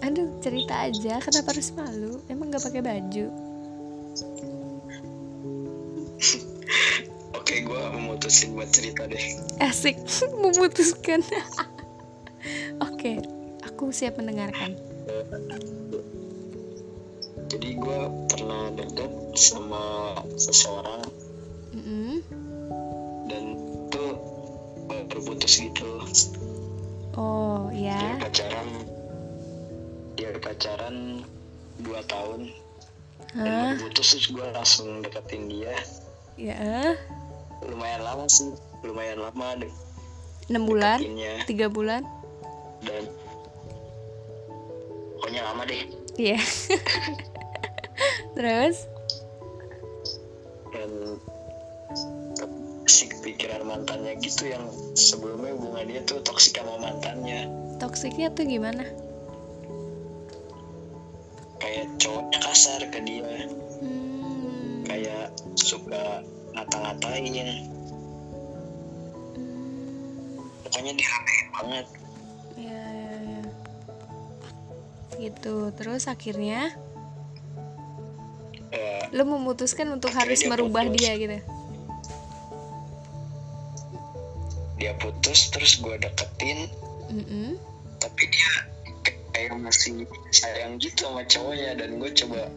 Aduh 0.00 0.28
cerita 0.40 0.88
aja. 0.88 1.20
Kenapa 1.20 1.52
harus 1.52 1.70
malu? 1.76 2.20
Emang 2.30 2.48
nggak 2.48 2.64
pakai 2.64 2.82
baju? 2.82 3.26
Oke 7.38 7.54
gue 7.66 7.82
memutusin 7.96 8.54
buat 8.54 8.70
cerita 8.72 9.04
deh. 9.10 9.24
Asik. 9.60 10.00
Memutuskan. 10.42 11.20
Oke 12.88 13.20
aku 13.64 13.92
siap 13.92 14.20
mendengarkan. 14.20 14.76
Jadi 17.50 17.74
gue 17.74 18.00
pernah 18.30 18.70
deket 18.76 19.10
sama 19.34 20.14
seseorang. 20.36 21.02
Mm-mm. 21.70 22.18
dan 23.30 23.54
itu 23.54 24.04
baru 24.90 25.20
putus 25.22 25.62
gitu. 25.62 26.02
Oh 27.14 27.70
ya 27.70 28.18
pacaran 28.18 28.69
pacaran 30.40 31.22
dua 31.84 32.00
tahun. 32.08 32.50
Dan 33.30 33.46
Hah? 33.46 33.78
baru 33.78 33.86
putus 33.86 34.10
terus 34.16 34.26
gue 34.34 34.46
langsung 34.50 35.06
deketin 35.06 35.46
dia. 35.46 35.76
Ya. 36.34 36.96
Lumayan 37.62 38.02
lama 38.02 38.24
sih 38.26 38.50
lumayan 38.80 39.20
lama 39.20 39.60
deh 39.60 39.68
enam 40.50 40.66
bulan? 40.66 40.98
tiga 41.46 41.70
bulan? 41.70 42.02
Dan 42.82 43.06
pokoknya 45.14 45.46
lama 45.46 45.62
deh. 45.62 45.86
Iya. 46.18 46.42
Terus? 48.34 48.90
Dan 50.74 50.90
si 52.90 53.06
pikiran 53.22 53.62
mantannya 53.62 54.18
gitu 54.18 54.50
yang 54.50 54.66
sebelumnya 54.98 55.54
hubungan 55.54 55.86
dia 55.86 56.02
tuh 56.02 56.18
toksik 56.26 56.58
sama 56.58 56.82
mantannya. 56.82 57.46
Toksiknya 57.78 58.34
tuh 58.34 58.50
gimana 58.50 58.82
kayak 61.60 61.86
cowoknya 61.96 62.38
kasar 62.40 62.80
ke 62.88 62.98
dia 63.04 63.36
hmm. 63.80 64.84
kayak 64.88 65.28
suka 65.54 66.24
ngata-ngatain 66.52 67.24
Hmm. 69.36 70.34
pokoknya 70.66 70.92
dia 70.96 71.10
banget 71.52 71.86
ya 72.56 72.82
ya 72.90 73.14
ya 73.20 73.42
gitu 75.20 75.70
terus 75.76 76.08
akhirnya 76.08 76.74
Eh, 78.70 79.02
lo 79.10 79.26
memutuskan 79.26 79.90
untuk 79.90 80.14
harus 80.14 80.38
dia 80.38 80.46
merubah 80.46 80.86
putus. 80.86 80.94
dia 80.94 81.12
gitu 81.18 81.38
dia 84.78 84.92
putus 84.96 85.50
terus 85.50 85.76
gue 85.76 85.98
deketin 85.98 86.70
Mm-mm. 87.10 87.58
tapi 87.98 88.30
dia 88.30 88.52
kayak 89.40 89.56
masih 89.56 90.04
sayang 90.36 90.76
gitu 90.76 91.08
sama 91.08 91.24
cowoknya 91.24 91.80
dan 91.80 91.96
gue 91.96 92.10
coba 92.12 92.52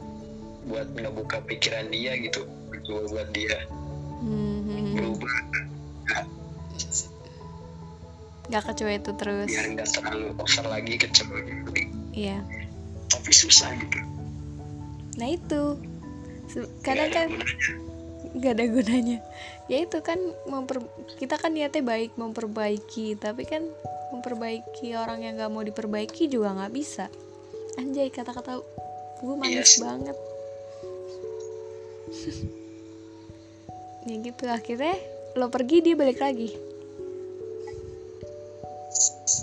buat 0.67 0.87
ngebuka 0.91 1.39
pikiran 1.47 1.87
dia 1.95 2.19
gitu 2.19 2.43
coba 2.83 3.01
buat 3.07 3.27
dia. 3.31 3.63
Hmm. 4.19 4.91
berubah 4.91 5.35
Gak 8.51 8.63
ke 8.67 8.71
cewek 8.75 8.99
itu 8.99 9.11
terus. 9.15 9.47
biar 9.47 9.67
nggak 9.71 9.87
terlalu 9.95 10.27
over 10.35 10.65
lagi 10.67 10.93
ke 10.99 11.07
cowok 11.15 11.47
Iya. 12.11 12.43
Tapi 13.07 13.31
susah 13.31 13.71
gitu. 13.79 13.99
Nah 15.15 15.27
itu. 15.31 15.63
Nggak 16.51 16.67
Kadang 16.83 17.07
ada 17.07 17.15
kan 17.15 17.27
gunanya. 17.31 17.73
gak 18.35 18.53
ada 18.59 18.65
gunanya. 18.67 19.17
Ya 19.71 19.77
itu 19.79 19.97
kan 20.03 20.19
memper 20.51 20.83
Kita 21.15 21.39
kan 21.39 21.55
niatnya 21.55 21.81
baik 21.87 22.19
memperbaiki 22.19 23.15
Tapi 23.15 23.47
kan 23.47 23.63
memperbaiki 24.23 24.95
orang 24.95 25.27
yang 25.27 25.35
gak 25.35 25.51
mau 25.51 25.67
diperbaiki 25.67 26.31
juga 26.31 26.55
gak 26.55 26.71
bisa. 26.71 27.11
Anjay 27.75 28.07
kata-kata 28.07 28.63
gue 29.19 29.35
manis 29.35 29.75
sih. 29.75 29.83
banget. 29.83 30.15
Ya 34.03 34.19
gitu 34.19 34.51
akhirnya 34.51 34.99
Lo 35.39 35.47
pergi 35.47 35.79
dia 35.79 35.95
balik 35.95 36.19
lagi. 36.19 36.51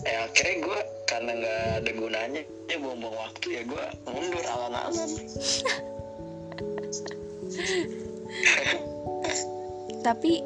Eh 0.05 0.17
akhirnya 0.21 0.69
gue 0.69 0.81
karena 1.09 1.33
nggak 1.33 1.81
ada 1.81 1.91
gunanya 1.97 2.45
ya 2.71 2.79
buang-buang 2.79 3.19
waktu 3.19 3.59
ya 3.59 3.67
gue 3.67 3.85
mundur 4.07 4.47
alang-alang 4.47 5.11
tapi 10.07 10.39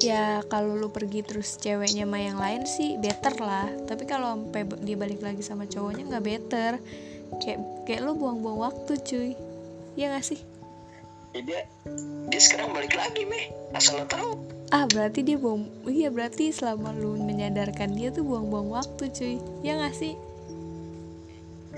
ya 0.00 0.40
kalau 0.48 0.76
lu 0.76 0.88
pergi 0.88 1.20
terus 1.20 1.60
ceweknya 1.60 2.08
sama 2.08 2.18
yang 2.18 2.38
lain 2.40 2.62
sih 2.64 2.96
better 2.96 3.36
lah. 3.38 3.68
Tapi 3.84 4.08
kalau 4.08 4.36
sampai 4.36 4.64
dia 4.82 4.96
balik 4.96 5.20
lagi 5.20 5.44
sama 5.44 5.68
cowoknya 5.68 6.08
nggak 6.08 6.24
better. 6.24 6.72
Kayak 7.38 7.58
kayak 7.86 8.00
lu 8.02 8.16
buang-buang 8.16 8.58
waktu 8.58 8.92
cuy. 9.00 9.30
Ya 9.94 10.10
gak 10.10 10.26
sih? 10.26 10.40
Ya 11.36 11.40
dia 11.46 11.60
dia 12.26 12.40
sekarang 12.40 12.74
balik 12.74 12.96
lagi 12.96 13.22
meh. 13.28 13.52
Asal 13.76 14.02
lo 14.02 14.06
tahu. 14.08 14.40
Ah 14.74 14.86
berarti 14.88 15.22
dia 15.22 15.38
buang 15.38 15.66
iya 15.86 16.10
berarti 16.10 16.50
selama 16.50 16.94
lu 16.94 17.18
menyadarkan 17.20 17.94
dia 17.94 18.10
tuh 18.10 18.26
buang-buang 18.26 18.72
waktu 18.72 19.12
cuy. 19.14 19.36
Ya 19.62 19.78
gak 19.78 19.94
sih? 19.94 20.18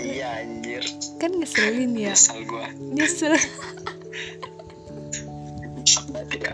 Iya 0.00 0.40
anjir. 0.40 0.84
Kan 1.20 1.36
ngeselin 1.36 1.92
ya. 1.98 2.16
Nyesel 2.96 3.36
sangat 5.92 6.28
ya 6.44 6.52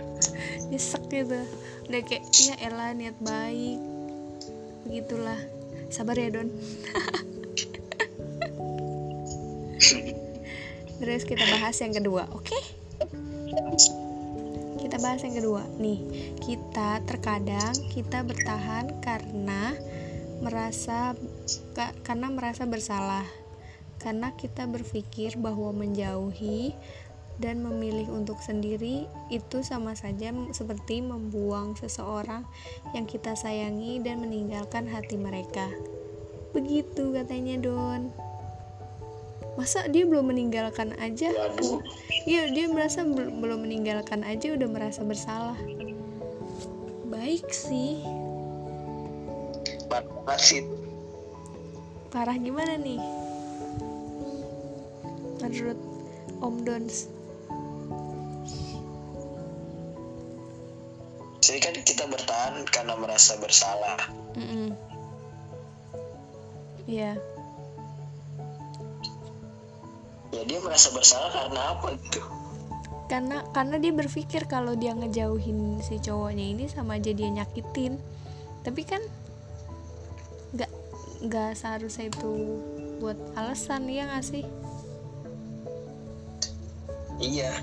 nyesek 0.69 1.03
gitu. 1.09 1.41
Udah 1.89 2.01
kayak 2.05 2.25
ya 2.37 2.55
elah 2.65 2.93
niat 2.93 3.17
baik. 3.21 3.81
Begitulah. 4.85 5.41
Sabar 5.89 6.17
ya 6.21 6.29
don. 6.29 6.49
Terus 10.99 11.23
kita 11.23 11.47
bahas 11.47 11.79
yang 11.81 11.95
kedua 11.95 12.27
oke? 12.35 12.59
Kita 14.83 14.97
bahas 15.01 15.23
yang 15.25 15.39
kedua. 15.39 15.65
Nih 15.79 16.03
kita 16.43 17.01
terkadang 17.07 17.73
kita 17.95 18.27
bertahan 18.27 18.99
karena 19.01 19.73
merasa 20.43 21.15
ka- 21.73 21.97
karena 22.05 22.29
merasa 22.29 22.67
bersalah. 22.67 23.25
Karena 23.99 24.31
kita 24.35 24.67
berpikir 24.67 25.35
bahwa 25.39 25.75
menjauhi 25.75 26.75
dan 27.39 27.63
memilih 27.63 28.11
untuk 28.11 28.43
sendiri 28.43 29.07
itu 29.31 29.63
sama 29.63 29.95
saja 29.95 30.35
seperti 30.51 31.03
membuang 31.03 31.79
seseorang 31.79 32.43
yang 32.93 33.07
kita 33.07 33.39
sayangi 33.39 34.03
dan 34.03 34.19
meninggalkan 34.19 34.91
hati 34.91 35.15
mereka. 35.15 35.71
Begitu 36.51 37.15
katanya 37.15 37.59
Don. 37.63 38.11
Masa 39.55 39.91
dia 39.91 40.07
belum 40.07 40.31
meninggalkan 40.31 40.95
aja? 41.03 41.35
Iya, 42.27 42.51
dia 42.55 42.71
merasa 42.71 43.03
bel- 43.03 43.35
belum 43.35 43.67
meninggalkan 43.67 44.23
aja 44.23 44.55
udah 44.55 44.69
merasa 44.71 45.03
bersalah. 45.03 45.59
Baik 47.11 47.51
sih 47.51 47.99
Parah 52.09 52.37
gimana 52.37 52.77
nih? 52.77 53.01
Menurut 55.41 55.81
Om 56.45 56.57
Dons. 56.65 57.18
Jadi 61.49 61.65
kan 61.65 61.75
kita 61.81 62.05
bertahan 62.05 62.61
karena 62.69 62.93
merasa 63.01 63.41
bersalah. 63.41 63.97
Iya. 66.85 67.17
ya 70.29 70.43
dia 70.45 70.61
merasa 70.61 70.93
bersalah 70.93 71.33
karena 71.33 71.73
apa 71.73 71.97
gitu? 72.05 72.21
Karena 73.09 73.41
karena 73.57 73.81
dia 73.81 73.97
berpikir 73.97 74.45
kalau 74.45 74.77
dia 74.77 74.93
ngejauhin 74.93 75.81
si 75.81 75.97
cowoknya 76.05 76.45
ini 76.53 76.65
sama 76.69 77.01
aja 77.01 77.17
dia 77.17 77.33
nyakitin. 77.33 77.97
Tapi 78.61 78.85
kan 78.85 79.01
nggak 80.53 80.69
nggak 81.33 81.51
seharusnya 81.57 82.13
itu 82.13 82.61
buat 83.01 83.17
alasan 83.41 83.89
ya 83.89 84.05
nggak 84.05 84.25
sih? 84.29 84.45
Iya 87.25 87.57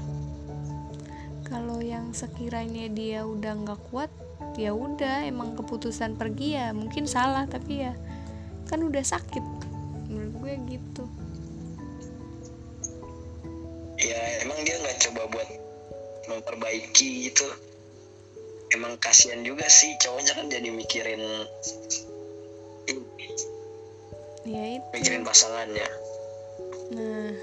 kalau 1.46 1.80
yang 1.80 2.12
sekiranya 2.12 2.90
dia 2.90 3.22
udah 3.24 3.54
nggak 3.62 3.82
kuat 3.94 4.10
ya 4.58 4.74
udah 4.74 5.24
emang 5.30 5.54
keputusan 5.54 6.18
pergi 6.18 6.58
ya 6.58 6.74
mungkin 6.74 7.06
salah 7.06 7.46
tapi 7.46 7.86
ya 7.86 7.94
kan 8.66 8.82
udah 8.82 9.06
sakit. 9.06 9.46
Menurut 10.10 10.34
gue 10.42 10.54
gitu. 10.74 11.04
Ya 14.02 14.22
emang 14.42 14.60
dia 14.66 14.76
nggak 14.82 14.98
coba 15.10 15.22
buat 15.30 15.50
memperbaiki 16.28 17.30
gitu. 17.30 17.48
Emang 18.74 18.98
kasihan 18.98 19.46
juga 19.46 19.70
sih 19.70 19.94
cowoknya 20.02 20.34
kan 20.34 20.50
jadi 20.50 20.70
mikirin 20.74 21.22
ya 24.46 24.64
itu. 24.78 24.88
Mikirin 24.94 25.26
pasangannya. 25.26 25.88
Nah, 26.94 27.34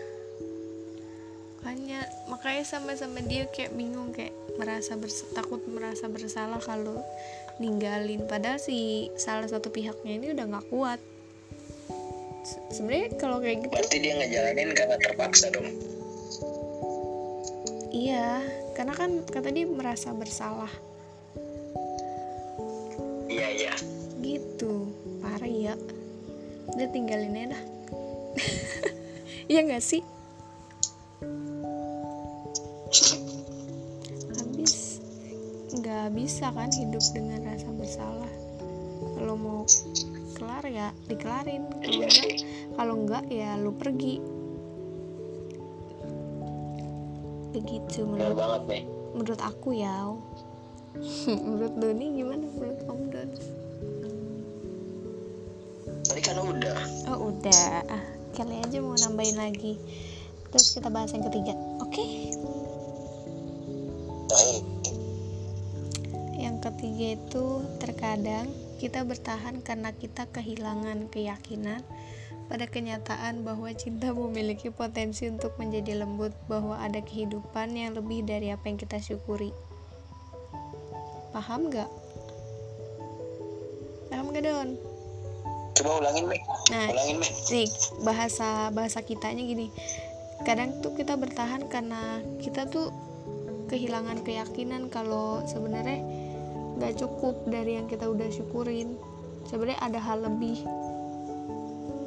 makanya 1.63 2.03
makanya 2.27 2.67
sama-sama 2.67 3.23
dia 3.23 3.47
kayak 3.47 3.71
bingung 3.79 4.11
kayak 4.11 4.35
merasa 4.59 4.99
bers- 4.99 5.31
takut 5.31 5.63
merasa 5.71 6.11
bersalah 6.11 6.59
kalau 6.59 6.99
ninggalin. 7.63 8.27
Padahal 8.27 8.59
si 8.59 9.07
salah 9.15 9.47
satu 9.47 9.71
pihaknya 9.71 10.19
ini 10.19 10.27
udah 10.35 10.43
nggak 10.51 10.67
kuat. 10.75 10.99
Sebenarnya 12.75 13.15
kalau 13.15 13.39
kayak 13.39 13.63
gitu 13.63 13.79
berarti 13.79 13.97
dia 14.03 14.13
ngejalanin 14.19 14.75
karena 14.75 14.97
terpaksa 14.99 15.47
dong? 15.55 15.71
Iya 17.95 18.43
karena 18.75 18.93
kan 18.99 19.23
kata 19.23 19.55
dia 19.55 19.63
merasa 19.63 20.11
bersalah. 20.11 20.75
Iya 23.31 23.49
iya. 23.55 23.75
Gitu. 24.19 24.91
Parah 25.23 25.47
ya. 25.47 25.79
Udah 26.75 26.89
tinggalin 26.91 27.39
aja 27.39 27.55
dah. 27.55 27.63
Iya 29.53 29.69
nggak 29.69 29.85
sih 29.85 30.01
nggak 36.03 36.19
bisa 36.19 36.51
kan 36.51 36.67
hidup 36.67 37.05
dengan 37.15 37.47
rasa 37.47 37.71
bersalah. 37.79 38.33
Kalau 39.15 39.39
mau 39.39 39.63
kelar 40.35 40.67
ya 40.67 40.91
dikelarin 41.07 41.71
kalau 41.79 41.95
iya. 41.95 42.11
enggak 42.11 42.31
kalau 42.75 42.95
enggak 42.99 43.25
ya 43.31 43.51
lu 43.55 43.71
pergi. 43.71 44.19
Begitu 47.55 48.03
menurut 48.03 48.35
banget 48.35 48.63
nih 48.67 48.83
menurut 49.15 49.41
aku 49.47 49.79
ya 49.79 50.11
menurut 51.47 51.75
Doni 51.79 52.07
gimana? 52.19 52.51
Menurut 52.51 52.81
kamu 52.83 53.05
Don 53.07 53.31
tadi 56.03 56.19
kan 56.19 56.37
udah. 56.43 56.83
Oh 57.15 57.31
udah. 57.31 57.87
Ah, 57.87 58.03
kali 58.35 58.59
aja 58.59 58.83
mau 58.83 58.99
nambahin 58.99 59.39
lagi. 59.39 59.79
Terus 60.51 60.75
kita 60.75 60.91
bahas 60.91 61.15
yang 61.15 61.23
ketiga 61.31 61.55
oke? 61.79 62.05
Baik. 64.27 64.72
Ketiga 66.83 67.15
itu 67.15 67.47
terkadang 67.79 68.51
kita 68.83 69.07
bertahan 69.07 69.63
karena 69.63 69.95
kita 69.95 70.27
kehilangan 70.35 71.07
keyakinan 71.15 71.79
pada 72.51 72.67
kenyataan 72.67 73.47
bahwa 73.47 73.71
cinta 73.71 74.11
memiliki 74.11 74.67
potensi 74.75 75.31
untuk 75.31 75.55
menjadi 75.63 76.03
lembut 76.03 76.35
bahwa 76.51 76.75
ada 76.83 76.99
kehidupan 76.99 77.79
yang 77.79 77.95
lebih 77.95 78.27
dari 78.27 78.51
apa 78.51 78.67
yang 78.67 78.83
kita 78.83 78.99
syukuri 78.99 79.55
paham 81.31 81.71
gak? 81.71 81.87
paham 84.11 84.35
gak 84.35 84.43
Don? 84.43 84.75
coba 85.79 86.03
ulangin 86.03 86.27
Mek 86.27 86.43
Nah, 86.75 86.91
ulangin 86.91 87.23
Mek 87.23 87.31
nih 87.47 87.71
bahasa 88.03 88.75
bahasa 88.75 89.07
kitanya 89.07 89.47
gini 89.47 89.71
kadang 90.43 90.83
tuh 90.83 90.99
kita 90.99 91.15
bertahan 91.15 91.71
karena 91.71 92.19
kita 92.43 92.67
tuh 92.67 92.91
kehilangan 93.71 94.27
keyakinan 94.27 94.91
kalau 94.91 95.47
sebenarnya 95.47 96.22
nggak 96.83 96.99
cukup 96.99 97.47
dari 97.47 97.79
yang 97.79 97.87
kita 97.87 98.11
udah 98.11 98.27
syukurin. 98.27 98.99
Sebenarnya 99.47 99.79
ada 99.79 100.03
hal 100.03 100.27
lebih. 100.27 100.67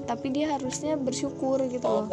Tapi 0.03 0.27
dia 0.35 0.51
harusnya 0.51 0.99
bersyukur 0.99 1.63
gitu 1.71 1.87
loh. 1.87 2.11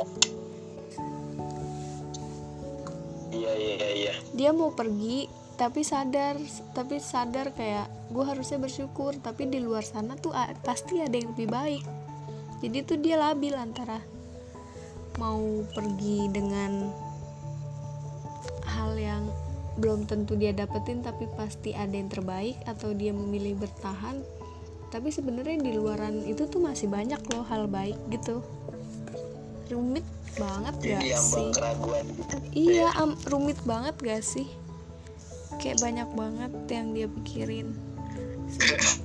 Iya 3.35 3.53
iya 3.59 3.89
iya 3.99 4.15
dia 4.33 4.51
mau 4.51 4.73
pergi 4.73 5.29
tapi 5.61 5.85
sadar 5.85 6.41
tapi 6.73 6.97
sadar 6.99 7.53
kayak 7.53 7.87
gue 8.11 8.25
harusnya 8.25 8.59
bersyukur 8.59 9.15
tapi 9.21 9.47
di 9.47 9.61
luar 9.61 9.85
sana 9.85 10.17
tuh 10.17 10.33
pasti 10.65 10.99
ada 11.05 11.13
yang 11.13 11.37
lebih 11.37 11.49
baik. 11.53 11.85
Jadi 12.65 12.79
tuh 12.87 12.99
dia 12.99 13.21
labil 13.21 13.53
antara 13.53 14.01
mau 15.21 15.63
pergi 15.77 16.33
dengan 16.33 16.89
hal 18.65 18.97
yang 18.97 19.29
belum 19.75 20.05
tentu 20.05 20.35
dia 20.35 20.53
dapetin 20.53 21.01
tapi 21.01 21.25
pasti 21.33 21.73
ada 21.73 21.91
yang 21.91 22.07
terbaik 22.07 22.61
atau 22.65 22.93
dia 22.93 23.11
memilih 23.11 23.57
bertahan 23.57 24.21
tapi 24.89 25.09
sebenarnya 25.09 25.57
di 25.59 25.73
luaran 25.73 26.21
itu 26.23 26.45
tuh 26.45 26.61
masih 26.61 26.87
banyak 26.87 27.17
loh 27.33 27.41
hal 27.43 27.65
baik 27.65 27.97
gitu 28.09 28.45
rumit 29.69 30.05
banget 30.35 30.75
gak 30.77 30.85
jadi 30.99 31.09
ambang 31.15 31.25
sih 31.25 31.47
keraguan 31.51 32.05
gitu 32.11 32.35
Iya, 32.53 32.89
am, 32.95 33.11
rumit 33.27 33.57
banget 33.63 33.97
gak 33.99 34.21
sih? 34.23 34.49
Kayak 35.57 35.81
banyak 35.81 36.09
banget 36.11 36.53
yang 36.69 36.87
dia 36.91 37.09
pikirin. 37.11 37.73
Seben- 38.49 39.01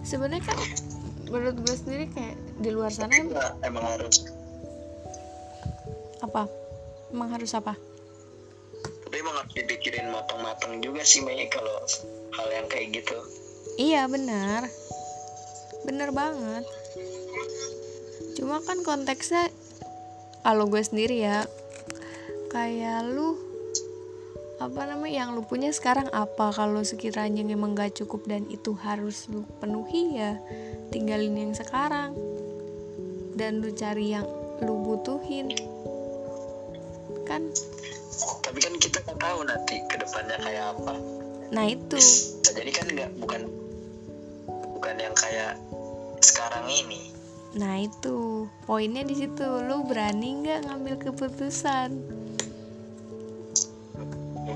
Sebenarnya 0.00 0.42
kan 0.44 0.58
menurut 1.24 1.56
gue 1.60 1.74
sendiri 1.76 2.06
kayak 2.08 2.34
di 2.56 2.70
luar 2.70 2.88
sana 2.88 3.12
em- 3.12 3.30
emang 3.60 3.84
harus 3.84 4.26
apa? 6.18 6.46
Emang 7.08 7.28
harus 7.30 7.52
apa? 7.52 7.74
Tapi 9.08 9.24
emang 9.24 9.40
harus 9.40 9.56
dipikirin 9.56 10.12
matang-matang 10.12 10.84
juga 10.84 11.00
sih 11.00 11.24
Mei 11.24 11.48
kalau 11.48 11.80
hal 12.36 12.48
yang 12.52 12.68
kayak 12.68 13.00
gitu. 13.00 13.16
Iya 13.80 14.04
benar, 14.04 14.68
benar 15.88 16.12
banget. 16.12 16.68
Cuma 18.36 18.60
kan 18.60 18.84
konteksnya 18.84 19.48
kalau 20.44 20.68
gue 20.68 20.84
sendiri 20.84 21.24
ya 21.24 21.48
kayak 22.52 23.08
lu 23.08 23.32
apa 24.60 24.84
namanya 24.84 25.24
yang 25.24 25.32
lu 25.32 25.40
punya 25.40 25.72
sekarang 25.72 26.12
apa? 26.12 26.52
Kalau 26.52 26.84
sekiranya 26.84 27.48
emang 27.48 27.72
gak 27.72 28.04
cukup 28.04 28.28
dan 28.28 28.44
itu 28.52 28.76
harus 28.76 29.24
lu 29.32 29.48
penuhi 29.56 30.20
ya 30.20 30.36
tinggalin 30.92 31.32
yang 31.32 31.56
sekarang. 31.56 32.12
Dan 33.32 33.64
lu 33.64 33.72
cari 33.72 34.12
yang 34.12 34.28
lu 34.60 34.76
butuhin. 34.84 35.56
Kan 37.24 37.48
tapi 38.42 38.58
kan 38.58 38.74
kita 38.78 38.98
nggak 39.04 39.18
tahu 39.20 39.38
nanti 39.46 39.74
ke 39.86 39.96
depannya 40.00 40.36
kayak 40.42 40.64
apa. 40.74 40.94
Nah 41.54 41.64
itu. 41.64 41.98
Nah, 41.98 42.52
jadi 42.52 42.70
kan 42.74 42.86
nggak 42.90 43.10
bukan 43.22 43.42
bukan 44.48 44.94
yang 44.98 45.14
kayak 45.14 45.54
sekarang 46.20 46.66
ini. 46.66 47.14
Nah 47.56 47.80
itu. 47.80 48.46
Poinnya 48.66 49.06
di 49.06 49.14
situ. 49.16 49.46
Lu 49.64 49.86
berani 49.86 50.44
nggak 50.44 50.68
ngambil 50.68 50.94
keputusan? 51.08 51.90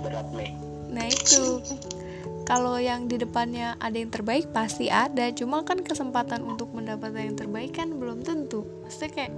Berat 0.03 0.35
nih 0.35 0.51
Nah 0.92 1.07
itu. 1.09 1.62
Kalau 2.42 2.75
yang 2.77 3.07
di 3.07 3.22
depannya 3.22 3.79
ada 3.79 3.94
yang 3.94 4.11
terbaik 4.11 4.51
pasti 4.51 4.90
ada, 4.90 5.31
cuma 5.31 5.62
kan 5.62 5.81
kesempatan 5.81 6.42
untuk 6.42 6.75
mendapatkan 6.75 7.22
yang 7.33 7.38
terbaik 7.38 7.79
kan 7.79 7.94
belum 7.96 8.27
tentu. 8.27 8.66
Maksudnya 8.83 9.11
kayak 9.14 9.33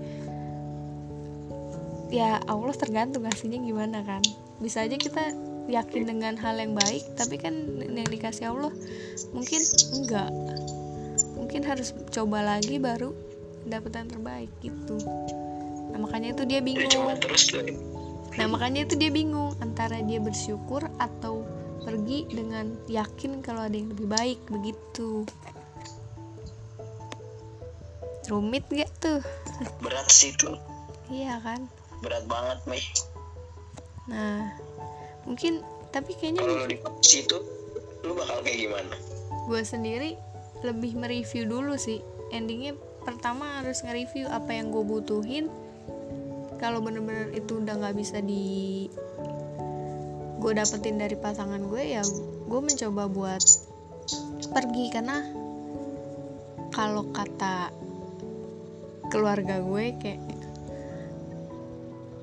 ya 2.14 2.38
Allah 2.46 2.74
tergantung 2.78 3.26
hasilnya 3.26 3.58
gimana 3.58 4.06
kan. 4.06 4.22
Bisa 4.62 4.86
aja 4.86 4.94
kita 4.94 5.34
yakin 5.66 6.06
dengan 6.06 6.38
hal 6.38 6.62
yang 6.62 6.78
baik, 6.78 7.18
tapi 7.18 7.42
kan 7.42 7.54
yang 7.82 8.06
dikasih 8.06 8.54
Allah 8.54 8.70
mungkin 9.34 9.60
enggak. 9.98 10.30
Mungkin 11.34 11.66
harus 11.66 11.90
coba 12.14 12.46
lagi 12.46 12.78
baru 12.78 13.10
dapat 13.66 13.98
yang 13.98 14.08
terbaik 14.14 14.50
gitu. 14.62 14.96
Nah 15.90 15.98
makanya 15.98 16.38
itu 16.38 16.42
dia 16.46 16.62
bingung. 16.62 17.10
Nah 18.38 18.46
makanya 18.46 18.86
itu 18.86 18.94
dia 18.94 19.10
bingung 19.10 19.58
antara 19.58 19.98
dia 19.98 20.22
bersyukur 20.22 20.86
atau 21.02 21.42
pergi 21.82 22.30
dengan 22.30 22.78
yakin 22.86 23.42
kalau 23.42 23.66
ada 23.66 23.74
yang 23.74 23.90
lebih 23.90 24.06
baik 24.06 24.38
begitu. 24.46 25.26
Rumit 28.24 28.64
gak 28.72 28.88
tuh? 29.04 29.20
berat 29.84 30.08
sih 30.08 30.32
tuh 30.32 30.56
Iya 31.12 31.36
kan? 31.44 31.68
Berat 32.04 32.24
banget 32.28 32.60
nih 32.68 32.84
Nah 34.12 34.52
mungkin 35.24 35.64
tapi 35.88 36.12
kayaknya 36.20 36.44
kalau 36.44 36.68
di 36.68 36.76
situ 37.00 37.36
lu 38.04 38.12
bakal 38.12 38.44
kayak 38.44 38.68
gimana 38.68 38.94
gue 39.48 39.62
sendiri 39.64 40.20
lebih 40.64 40.96
mereview 40.96 41.44
dulu 41.44 41.76
sih. 41.76 42.00
Endingnya 42.32 42.72
pertama 43.04 43.60
harus 43.60 43.84
nge-review 43.84 44.24
apa 44.32 44.56
yang 44.56 44.72
gue 44.72 44.80
butuhin. 44.80 45.52
Kalau 46.56 46.80
bener-bener 46.80 47.28
itu 47.36 47.60
udah 47.60 47.76
nggak 47.76 47.96
bisa 48.00 48.24
di 48.24 48.88
gue 50.40 50.52
dapetin 50.52 51.00
dari 51.00 51.16
pasangan 51.16 51.72
gue 51.72 51.96
ya 51.96 52.04
gue 52.44 52.60
mencoba 52.60 53.08
buat 53.08 53.40
pergi 54.52 54.92
karena 54.92 55.24
kalau 56.68 57.08
kata 57.16 57.72
keluarga 59.08 59.64
gue 59.64 59.84
kayak 59.96 60.20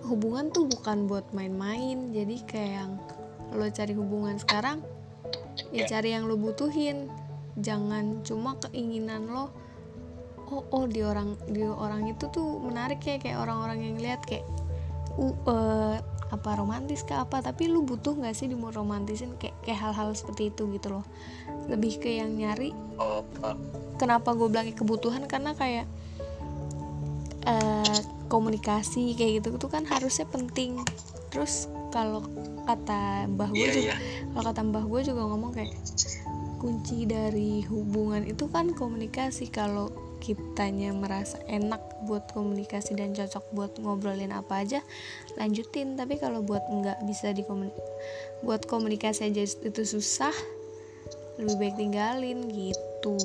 hubungan 0.05 0.49
tuh 0.49 0.67
bukan 0.67 1.05
buat 1.05 1.25
main-main. 1.35 2.13
Jadi 2.13 2.35
kayak 2.45 2.71
yang 2.83 2.91
lo 3.51 3.67
cari 3.67 3.93
hubungan 3.93 4.39
sekarang 4.39 4.79
ya 5.75 5.83
Ya. 5.83 5.97
cari 5.97 6.15
yang 6.15 6.25
lo 6.27 6.35
butuhin. 6.39 7.11
Jangan 7.59 8.23
cuma 8.23 8.55
keinginan 8.63 9.27
lo 9.27 9.51
oh 10.51 10.67
oh 10.75 10.83
di 10.83 10.99
orang 10.99 11.39
di 11.47 11.63
orang 11.63 12.11
itu 12.11 12.27
tuh 12.27 12.59
menarik 12.59 12.99
ya 13.07 13.15
kayak 13.15 13.39
orang-orang 13.39 13.87
yang 13.87 13.95
lihat 14.03 14.19
kayak 14.27 14.43
uh, 15.15 15.31
eh, 15.47 15.97
apa 16.31 16.49
romantis 16.55 17.03
kah 17.03 17.27
apa? 17.27 17.43
Tapi 17.43 17.67
lu 17.67 17.83
butuh 17.83 18.15
nggak 18.15 18.35
sih 18.35 18.47
di 18.47 18.55
mau 18.55 18.71
romantisin 18.71 19.35
kayak 19.39 19.55
kayak 19.63 19.79
hal-hal 19.79 20.15
seperti 20.15 20.51
itu 20.51 20.67
gitu 20.75 20.99
loh. 20.99 21.05
Lebih 21.67 22.03
ke 22.03 22.19
yang 22.19 22.35
nyari 22.35 22.71
oh 22.99 23.23
kenapa 23.99 24.33
gue 24.33 24.47
bilangnya 24.49 24.75
kebutuhan 24.75 25.29
karena 25.29 25.53
kayak 25.53 25.85
eh, 27.45 27.99
komunikasi 28.31 29.11
kayak 29.19 29.43
gitu 29.43 29.59
tuh 29.59 29.67
kan 29.67 29.83
harusnya 29.83 30.23
penting. 30.31 30.79
Terus 31.35 31.67
kalau 31.91 32.23
kata 32.63 33.27
mbah 33.27 33.51
gue 33.51 33.59
iya 33.59 33.73
juga 33.75 33.91
iya. 33.91 33.97
kalau 34.31 34.45
kata 34.47 34.61
mbah 34.63 34.85
gue 34.87 35.01
juga 35.03 35.21
ngomong 35.27 35.51
kayak 35.51 35.75
kunci 36.63 37.03
dari 37.03 37.67
hubungan 37.67 38.23
itu 38.23 38.47
kan 38.47 38.71
komunikasi. 38.71 39.51
Kalau 39.51 39.91
kitanya 40.23 40.93
merasa 40.95 41.41
enak 41.49 41.81
buat 42.07 42.29
komunikasi 42.31 42.93
dan 42.93 43.11
cocok 43.11 43.43
buat 43.51 43.71
ngobrolin 43.83 44.31
apa 44.31 44.63
aja 44.63 44.79
lanjutin. 45.35 45.99
Tapi 45.99 46.15
kalau 46.15 46.39
buat 46.39 46.63
nggak 46.71 47.03
bisa 47.03 47.35
di 47.35 47.43
buat 48.47 48.63
komunikasi 48.63 49.27
aja 49.27 49.43
itu 49.43 49.83
susah 49.83 50.31
lebih 51.35 51.59
baik 51.59 51.75
tinggalin 51.75 52.47
gitu. 52.47 53.19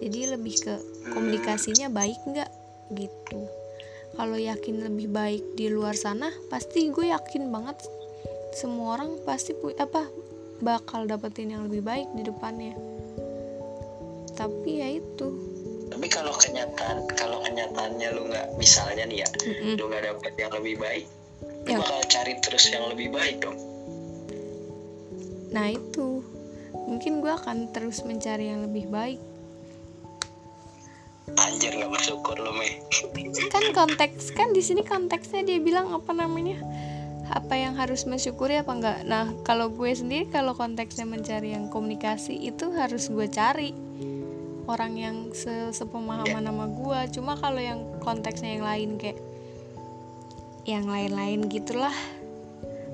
Jadi 0.00 0.32
lebih 0.32 0.56
ke 0.64 0.74
komunikasinya 1.12 1.92
baik 1.92 2.16
nggak 2.24 2.48
gitu 2.96 3.59
kalau 4.20 4.36
yakin 4.36 4.84
lebih 4.84 5.08
baik 5.08 5.56
di 5.56 5.72
luar 5.72 5.96
sana 5.96 6.28
pasti 6.52 6.92
gue 6.92 7.08
yakin 7.08 7.48
banget 7.48 7.80
semua 8.52 9.00
orang 9.00 9.16
pasti 9.24 9.56
apa 9.80 10.12
bakal 10.60 11.08
dapetin 11.08 11.56
yang 11.56 11.64
lebih 11.64 11.80
baik 11.80 12.04
di 12.12 12.28
depannya. 12.28 12.76
Tapi 14.36 14.70
ya 14.76 15.00
itu. 15.00 15.28
Tapi 15.88 16.04
kalau 16.12 16.36
kenyataan 16.36 17.08
kalau 17.16 17.40
kenyataannya 17.48 18.08
lu 18.12 18.28
nggak 18.28 18.60
misalnya 18.60 19.08
nih 19.08 19.24
ya 19.24 19.28
mm-hmm. 19.40 19.74
lu 19.80 19.88
nggak 19.88 20.04
dapet 20.12 20.32
yang 20.36 20.52
lebih 20.52 20.76
baik 20.76 21.04
lu 21.64 21.70
ya. 21.72 21.76
bakal 21.80 22.00
cari 22.12 22.34
terus 22.44 22.64
yang 22.68 22.84
lebih 22.92 23.08
baik 23.16 23.40
dong. 23.40 23.56
Nah 25.48 25.72
itu. 25.72 26.20
Mungkin 26.76 27.24
gue 27.24 27.32
akan 27.32 27.72
terus 27.72 28.04
mencari 28.04 28.52
yang 28.52 28.68
lebih 28.68 28.84
baik 28.92 29.29
anjir 31.38 31.76
nggak 31.76 31.92
bersyukur 31.92 32.36
lo 32.40 32.50
meh 32.56 32.80
kan 33.50 33.64
konteks 33.74 34.34
kan 34.34 34.54
di 34.54 34.62
sini 34.62 34.86
konteksnya 34.86 35.42
dia 35.46 35.58
bilang 35.62 35.90
apa 35.94 36.14
namanya? 36.14 36.60
Apa 37.30 37.54
yang 37.54 37.78
harus 37.78 38.10
mensyukuri 38.10 38.58
apa 38.58 38.72
enggak 38.74 38.98
nah 39.06 39.30
kalau 39.46 39.70
gue 39.70 39.90
sendiri 39.94 40.26
kalau 40.26 40.58
konteksnya 40.58 41.06
mencari 41.06 41.54
yang 41.54 41.70
komunikasi 41.70 42.34
itu 42.34 42.74
harus 42.74 43.10
gue 43.10 43.26
cari. 43.30 43.70
Orang 44.70 44.98
yang 44.98 45.34
se 45.34 45.74
sepemahaman 45.74 46.46
sama 46.46 46.66
gue. 46.70 47.00
Cuma 47.14 47.34
kalau 47.38 47.58
yang 47.58 47.82
konteksnya 48.02 48.58
yang 48.58 48.66
lain 48.66 48.90
kayak 48.98 49.18
yang 50.68 50.86
lain-lain 50.86 51.48
gitulah 51.48 51.94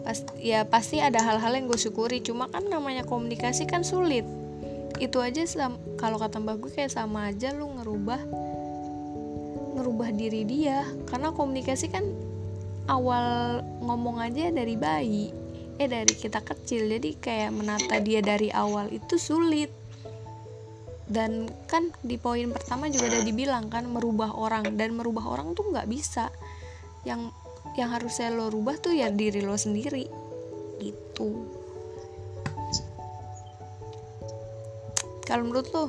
pas 0.07 0.23
ya 0.39 0.63
pasti 0.63 1.03
ada 1.03 1.19
hal-hal 1.19 1.53
yang 1.57 1.67
gue 1.69 1.81
syukuri. 1.81 2.21
Cuma 2.21 2.49
kan 2.53 2.69
namanya 2.69 3.05
komunikasi 3.09 3.65
kan 3.69 3.85
sulit 3.85 4.25
itu 4.97 5.21
aja 5.21 5.45
kalau 6.01 6.17
kata 6.17 6.41
mbak 6.41 6.57
gue 6.65 6.73
kayak 6.73 6.93
sama 6.93 7.29
aja 7.29 7.53
lu 7.53 7.69
ngerubah 7.81 8.21
ngerubah 9.77 10.09
diri 10.17 10.43
dia. 10.49 10.85
Karena 11.09 11.31
komunikasi 11.33 11.93
kan 11.93 12.05
awal 12.89 13.61
ngomong 13.85 14.23
aja 14.23 14.49
dari 14.49 14.75
bayi 14.75 15.29
eh 15.77 15.89
dari 15.89 16.15
kita 16.17 16.41
kecil. 16.41 16.89
Jadi 16.89 17.21
kayak 17.21 17.53
menata 17.53 18.01
dia 18.01 18.25
dari 18.25 18.49
awal 18.49 18.89
itu 18.89 19.21
sulit. 19.21 19.69
Dan 21.07 21.47
kan 21.71 21.95
di 22.03 22.19
poin 22.19 22.51
pertama 22.51 22.91
juga 22.91 23.15
udah 23.15 23.23
dibilang 23.23 23.69
kan 23.69 23.85
merubah 23.87 24.33
orang. 24.33 24.75
Dan 24.81 24.97
merubah 24.97 25.29
orang 25.29 25.53
tuh 25.53 25.69
nggak 25.69 25.87
bisa. 25.87 26.33
Yang 27.05 27.31
yang 27.77 27.93
harusnya 27.93 28.33
lo 28.33 28.49
rubah 28.49 28.81
tuh 28.81 28.97
ya 28.97 29.13
diri 29.13 29.45
lo 29.45 29.55
sendiri. 29.61 30.09
Gitu 30.81 31.56
kalau 35.27 35.43
menurut 35.43 35.67
lo 35.75 35.85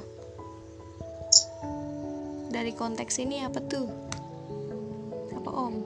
dari 2.50 2.74
konteks 2.74 3.22
ini 3.22 3.46
apa 3.46 3.62
tuh? 3.70 3.86
Apa 5.38 5.50
om? 5.54 5.86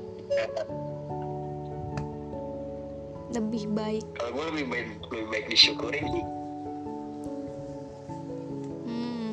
Lebih 3.35 3.67
baik. 3.75 4.07
Kalau 4.15 4.31
gue 4.31 4.45
lebih 4.55 4.65
baik 4.71 4.87
lebih 5.11 5.27
baik 5.27 5.45
disyukurin 5.51 6.05
sih. 6.15 6.25
Hmm. 8.87 9.31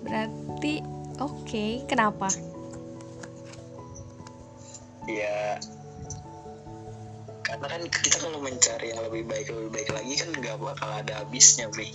Berarti 0.00 0.74
oke 1.20 1.44
okay. 1.44 1.84
kenapa? 1.84 2.32
Ya 5.04 5.60
karena 7.44 7.68
kan 7.68 7.82
kita 8.00 8.16
kalau 8.24 8.40
mencari 8.40 8.96
yang 8.96 9.04
lebih 9.04 9.28
baik 9.28 9.52
lebih 9.52 9.70
baik 9.76 9.88
lagi 9.92 10.16
kan 10.16 10.32
nggak 10.32 10.56
bakal 10.56 10.88
ada 10.88 11.20
habisnya 11.20 11.68
Mi 11.76 11.92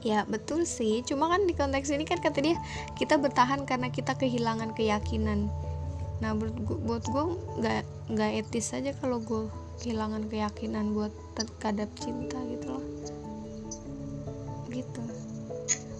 Ya 0.00 0.24
betul 0.24 0.64
sih, 0.64 1.04
cuma 1.04 1.28
kan 1.28 1.44
di 1.44 1.52
konteks 1.52 1.92
ini 1.92 2.08
kan 2.08 2.24
kata 2.24 2.40
dia 2.40 2.56
kita 2.96 3.20
bertahan 3.20 3.68
karena 3.68 3.92
kita 3.92 4.16
kehilangan 4.16 4.72
keyakinan. 4.72 5.52
Nah 6.24 6.32
buat 6.32 6.56
gue, 6.56 6.78
buat 6.80 7.04
gue 7.04 7.24
nggak 7.60 7.82
nggak 8.16 8.30
etis 8.44 8.72
aja 8.72 8.96
kalau 8.96 9.20
gue 9.20 9.52
kehilangan 9.84 10.28
keyakinan 10.32 10.96
buat 10.96 11.12
terhadap 11.36 11.88
cinta 12.00 12.40
gitu 12.48 12.80
loh. 12.80 12.84
Gitu. 14.72 15.02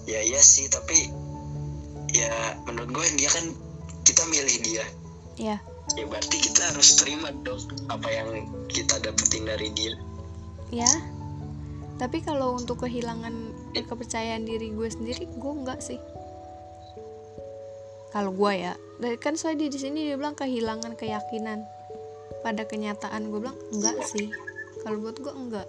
Ya 0.09 0.25
iya 0.25 0.41
sih 0.41 0.69
tapi 0.73 1.13
ya 2.17 2.57
menurut 2.65 2.89
gue 2.93 3.07
dia 3.21 3.29
kan 3.29 3.45
kita 4.09 4.23
milih 4.33 4.59
dia. 4.65 4.85
Ya. 5.37 5.57
Ya 5.99 6.05
berarti 6.07 6.41
kita 6.41 6.73
harus 6.73 6.97
terima 6.97 7.37
dong 7.45 7.61
apa 7.93 8.09
yang 8.09 8.49
kita 8.73 8.97
dapetin 9.05 9.45
dari 9.45 9.69
dia. 9.77 9.93
Ya. 10.73 10.89
Tapi 12.01 12.25
kalau 12.25 12.57
untuk 12.57 12.89
kehilangan 12.89 13.50
eh, 13.75 13.85
kepercayaan 13.87 14.43
diri 14.43 14.75
gue 14.75 14.89
sendiri 14.91 15.25
gue 15.31 15.53
enggak 15.53 15.81
sih. 15.83 16.01
Kalau 18.11 18.35
gue 18.35 18.53
ya 18.59 18.75
dari 18.99 19.17
kan 19.17 19.39
soalnya 19.39 19.71
di 19.71 19.79
sini 19.79 20.11
dia 20.11 20.19
bilang 20.19 20.35
kehilangan 20.35 20.99
keyakinan 20.99 21.63
pada 22.43 22.67
kenyataan. 22.67 23.31
Gue 23.31 23.41
bilang 23.47 23.59
enggak 23.71 24.03
sih. 24.07 24.31
Kalau 24.83 24.99
buat 24.99 25.17
gue 25.19 25.33
enggak. 25.33 25.69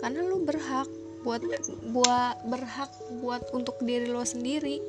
Karena 0.00 0.20
lo 0.24 0.40
berhak 0.40 0.88
buat 1.26 1.42
buat 1.90 2.36
berhak 2.46 2.92
buat 3.20 3.42
untuk 3.52 3.76
diri 3.84 4.08
lo 4.08 4.24
sendiri. 4.24 4.80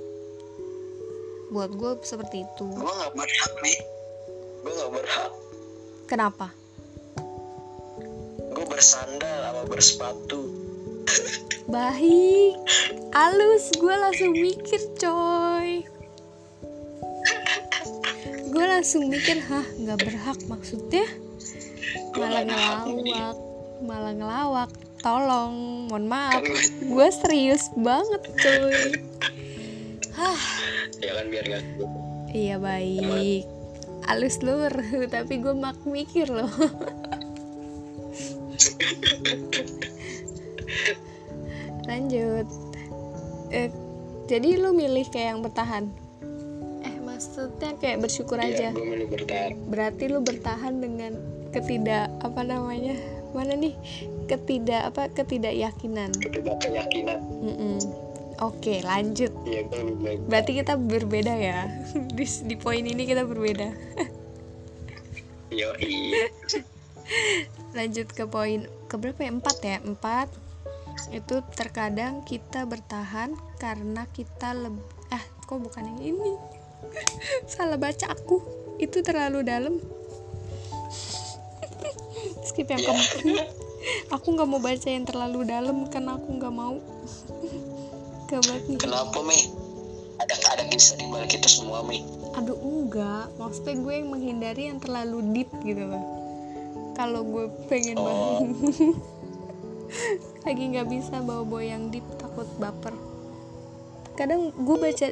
Buat 1.51 1.75
gue 1.75 1.91
seperti 2.07 2.47
itu. 2.47 2.65
Gue 2.71 2.91
nggak 2.91 3.13
berhak 3.15 3.53
nih 3.63 3.79
gue 4.63 4.71
nggak 4.71 4.91
berhak. 4.99 5.31
Kenapa 6.07 6.66
bersandal 8.77 9.41
sama 9.41 9.63
bersepatu. 9.65 10.41
Baik. 11.65 12.53
Halus. 13.09 13.73
Gue 13.73 13.95
langsung 13.97 14.37
mikir 14.37 14.77
coy. 15.01 15.81
Gue 18.53 18.65
langsung 18.69 19.09
mikir 19.09 19.41
hah 19.49 19.65
nggak 19.81 19.97
berhak 19.97 20.39
maksudnya? 20.45 21.09
Malah 22.13 22.45
ngelawak. 22.45 23.37
malah 23.81 24.13
ngelawak. 24.13 24.69
Tolong 25.01 25.89
mohon 25.89 26.05
maaf. 26.05 26.45
Gue 26.85 27.07
serius 27.09 27.73
banget 27.73 28.21
cuy 28.37 28.77
hah. 30.13 30.41
Ya 31.01 31.17
kan 31.17 31.25
biar 31.33 31.45
gak 31.49 31.65
iya 32.29 32.61
baik. 32.61 33.49
Halus 34.05 34.37
lur 34.45 34.69
tapi 35.17 35.41
gue 35.41 35.53
mak 35.57 35.81
mikir 35.81 36.29
loh 36.29 36.53
lanjut. 41.87 42.47
Eh, 43.51 43.71
jadi 44.27 44.59
lu 44.59 44.75
milih 44.75 45.07
kayak 45.07 45.27
yang 45.35 45.41
bertahan? 45.41 45.87
Maksudnya 47.17 47.73
kayak 47.81 47.97
bersyukur 48.05 48.37
iya, 48.37 48.69
aja. 48.69 48.77
bertahan. 49.09 49.57
berarti 49.73 50.03
lu 50.05 50.21
bertahan 50.21 50.77
dengan 50.77 51.17
ketidak 51.49 52.13
apa 52.21 52.45
namanya 52.45 52.93
mana 53.33 53.57
nih? 53.57 53.73
Ketidak 54.29 54.93
apa 54.93 55.09
ketidakyakinan. 55.09 56.13
Ketidakyakinan. 56.13 57.17
Mm 57.41 57.55
-mm. 57.57 57.75
oke 58.37 58.85
lanjut. 58.85 59.33
Iya, 59.49 59.65
berarti 60.29 60.61
kita 60.61 60.77
berbeda 60.77 61.33
ya? 61.33 61.65
Di, 62.17 62.25
di 62.45 62.53
poin 62.53 62.85
ini 62.85 63.09
kita 63.09 63.25
berbeda. 63.25 63.65
Yo, 65.49 65.73
lanjut 67.77 68.09
ke 68.09 68.25
poin 68.25 68.65
ke 68.89 68.95
berapa 68.97 69.21
ya 69.21 69.31
empat 69.37 69.57
ya 69.61 69.77
empat 69.85 70.33
itu 71.13 71.45
terkadang 71.53 72.25
kita 72.25 72.65
bertahan 72.65 73.37
karena 73.61 74.09
kita 74.09 74.57
lebih 74.57 74.81
ah 75.13 75.21
kok 75.45 75.61
bukan 75.61 75.85
yang 75.85 76.17
ini 76.17 76.33
salah 77.53 77.77
baca 77.77 78.09
aku 78.09 78.41
itu 78.81 79.05
terlalu 79.05 79.45
dalam 79.45 79.77
skip 82.49 82.65
yang 82.65 82.81
yeah. 82.81 82.89
keempat 82.89 83.49
aku 84.17 84.33
nggak 84.33 84.49
mau 84.49 84.57
baca 84.57 84.87
yang 84.89 85.05
terlalu 85.05 85.45
dalam 85.45 85.85
karena 85.93 86.17
aku 86.17 86.29
nggak 86.33 86.55
mau 86.57 86.81
Gawat 88.27 88.67
nih. 88.67 88.75
Kenapa 88.75 89.23
Mi? 89.23 89.39
Ada 90.19 90.35
ada 90.51 90.63
kisah 90.67 90.99
di 90.99 91.07
balik 91.07 91.39
itu 91.39 91.47
semua 91.47 91.79
Mi? 91.87 92.03
Aduh 92.35 92.59
enggak, 92.59 93.31
maksudnya 93.39 93.79
gue 93.79 93.93
yang 94.03 94.09
menghindari 94.11 94.63
yang 94.67 94.83
terlalu 94.83 95.23
deep 95.31 95.47
gitu 95.63 95.87
loh. 95.87 96.26
Kalau 96.97 97.21
gue 97.21 97.45
pengen 97.69 97.93
oh. 98.01 98.09
banget, 98.09 98.49
lagi 100.49 100.63
nggak 100.73 100.89
bisa 100.89 101.21
bawa-bawa 101.21 101.61
yang 101.61 101.93
deep 101.93 102.01
takut 102.17 102.49
baper. 102.57 102.97
Kadang 104.17 104.49
gue 104.57 104.77
baca 104.81 105.07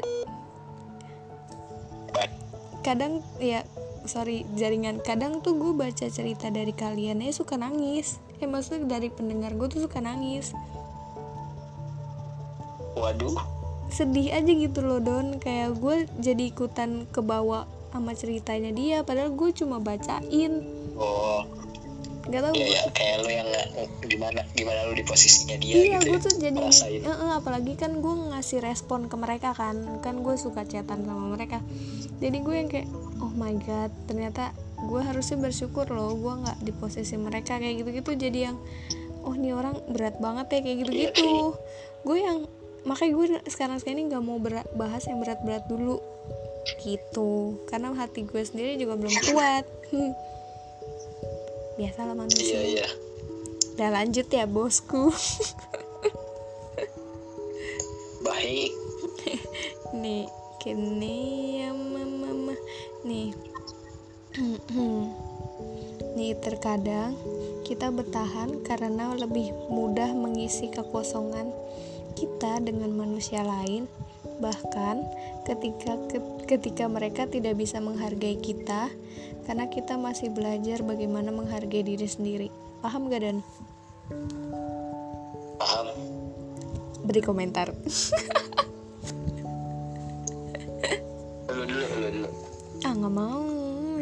kadang 2.82 3.21
ya 3.38 3.62
sorry 4.10 4.50
jaringan. 4.58 4.98
Kadang 5.06 5.45
tuh 5.45 5.54
gue 5.62 5.78
baca 5.78 6.10
cerita 6.10 6.50
dari 6.50 6.74
kalian 6.74 7.21
ya 7.21 7.30
suka 7.30 7.54
nangis. 7.54 8.17
Eh 8.41 8.50
maksudnya 8.50 8.98
dari 8.98 9.13
pendengar 9.13 9.54
gue 9.54 9.69
tuh 9.69 9.86
suka 9.86 10.02
nangis. 10.02 10.58
Waduh. 12.98 13.38
Sedih 13.93 14.34
aja 14.34 14.50
gitu 14.50 14.82
loh 14.82 14.98
don. 14.98 15.38
Kayak 15.38 15.78
gue 15.78 16.10
jadi 16.17 16.50
ikutan 16.50 17.06
kebawa 17.13 17.69
sama 17.93 18.17
ceritanya 18.17 18.74
dia 18.74 19.06
padahal 19.06 19.38
gue 19.38 19.54
cuma 19.54 19.78
bacain. 19.78 20.65
Oh 20.98 21.64
nggak 22.25 22.41
tahu 22.41 22.53
ya, 22.57 22.65
ya 22.65 22.81
kayak 22.89 23.15
lu 23.21 23.29
yang 23.29 23.49
gimana 24.01 24.41
gimana 24.57 24.79
lu 24.89 24.97
di 24.97 25.05
posisinya 25.05 25.61
dia 25.61 25.73
iya 25.77 25.97
gitu 26.01 26.09
gue 26.09 26.17
ya, 26.17 26.25
tuh 26.25 26.33
jadi 26.41 26.57
ngerasain. 26.57 27.01
eh, 27.05 27.09
eh, 27.09 27.31
apalagi 27.38 27.73
kan 27.77 27.91
gue 28.01 28.13
ngasih 28.33 28.59
respon 28.65 29.05
ke 29.05 29.15
mereka 29.15 29.53
kan. 29.53 29.77
Kan 30.01 30.25
gue 30.25 30.35
suka 30.35 30.65
chatan 30.65 31.05
sama 31.05 31.38
mereka. 31.38 31.61
Jadi 32.17 32.38
gue 32.41 32.55
yang 32.55 32.69
kayak 32.69 32.89
oh 33.21 33.33
my 33.38 33.53
god 33.61 33.93
ternyata 34.09 34.51
gue 34.85 35.01
harusnya 35.01 35.38
bersyukur 35.38 35.85
loh 35.89 36.13
gue 36.17 36.33
nggak 36.45 36.57
di 36.65 36.73
posisi 36.73 37.13
mereka 37.15 37.61
kayak 37.61 37.85
gitu-gitu. 37.85 38.11
Jadi 38.17 38.39
yang 38.49 38.57
oh 39.21 39.33
nih 39.38 39.53
orang 39.53 39.77
berat 39.93 40.17
banget 40.17 40.45
ya 40.49 40.59
kayak 40.65 40.77
gitu-gitu. 40.85 41.53
Gue 42.01 42.17
yang 42.21 42.49
makanya 42.85 43.11
gue 43.17 43.25
sekarang 43.49 43.77
sekarang 43.81 44.01
ini 44.01 44.13
nggak 44.13 44.23
mau 44.25 44.38
berat, 44.41 44.65
bahas 44.73 45.05
yang 45.05 45.21
berat-berat 45.21 45.65
dulu. 45.69 46.01
Gitu. 46.81 47.61
Karena 47.69 47.93
hati 47.93 48.25
gue 48.25 48.41
sendiri 48.41 48.81
juga 48.81 48.97
belum 48.97 49.13
kuat 49.29 49.65
biasalah 51.75 52.15
manusia. 52.15 52.59
Iya 52.59 52.61
iya. 52.63 52.88
Udah 53.75 53.89
lanjut 53.91 54.27
ya 54.31 54.47
bosku. 54.47 55.11
Baik. 58.23 58.71
Nih 60.01 60.25
kini 60.63 61.61
ya 61.61 61.69
mama 61.75 62.55
nih. 63.05 63.35
Nih 66.17 66.31
terkadang 66.39 67.13
kita 67.67 67.91
bertahan 67.91 68.63
karena 68.63 69.11
lebih 69.13 69.51
mudah 69.67 70.15
mengisi 70.15 70.71
kekosongan 70.71 71.51
kita 72.15 72.63
dengan 72.63 72.95
manusia 72.95 73.43
lain. 73.43 73.91
Bahkan 74.39 74.95
ketika 75.45 75.99
ketika 76.47 76.85
mereka 76.88 77.27
tidak 77.27 77.59
bisa 77.59 77.77
menghargai 77.83 78.39
kita 78.39 78.89
karena 79.45 79.69
kita 79.69 79.93
masih 79.95 80.34
belajar 80.34 80.81
bagaimana 80.81 81.29
menghargai 81.29 81.86
diri 81.86 82.10
sendiri. 82.10 82.49
Paham 82.81 83.13
gak 83.13 83.21
dan? 83.21 83.38
Paham. 85.62 85.88
Beri 87.05 87.21
komentar. 87.21 87.69
Lu 91.53 91.62
dulu 91.63 91.86
lu 92.01 92.10
dulu. 92.10 92.29
Ah 92.81 92.93
nggak 92.97 93.13
mau. 93.13 93.45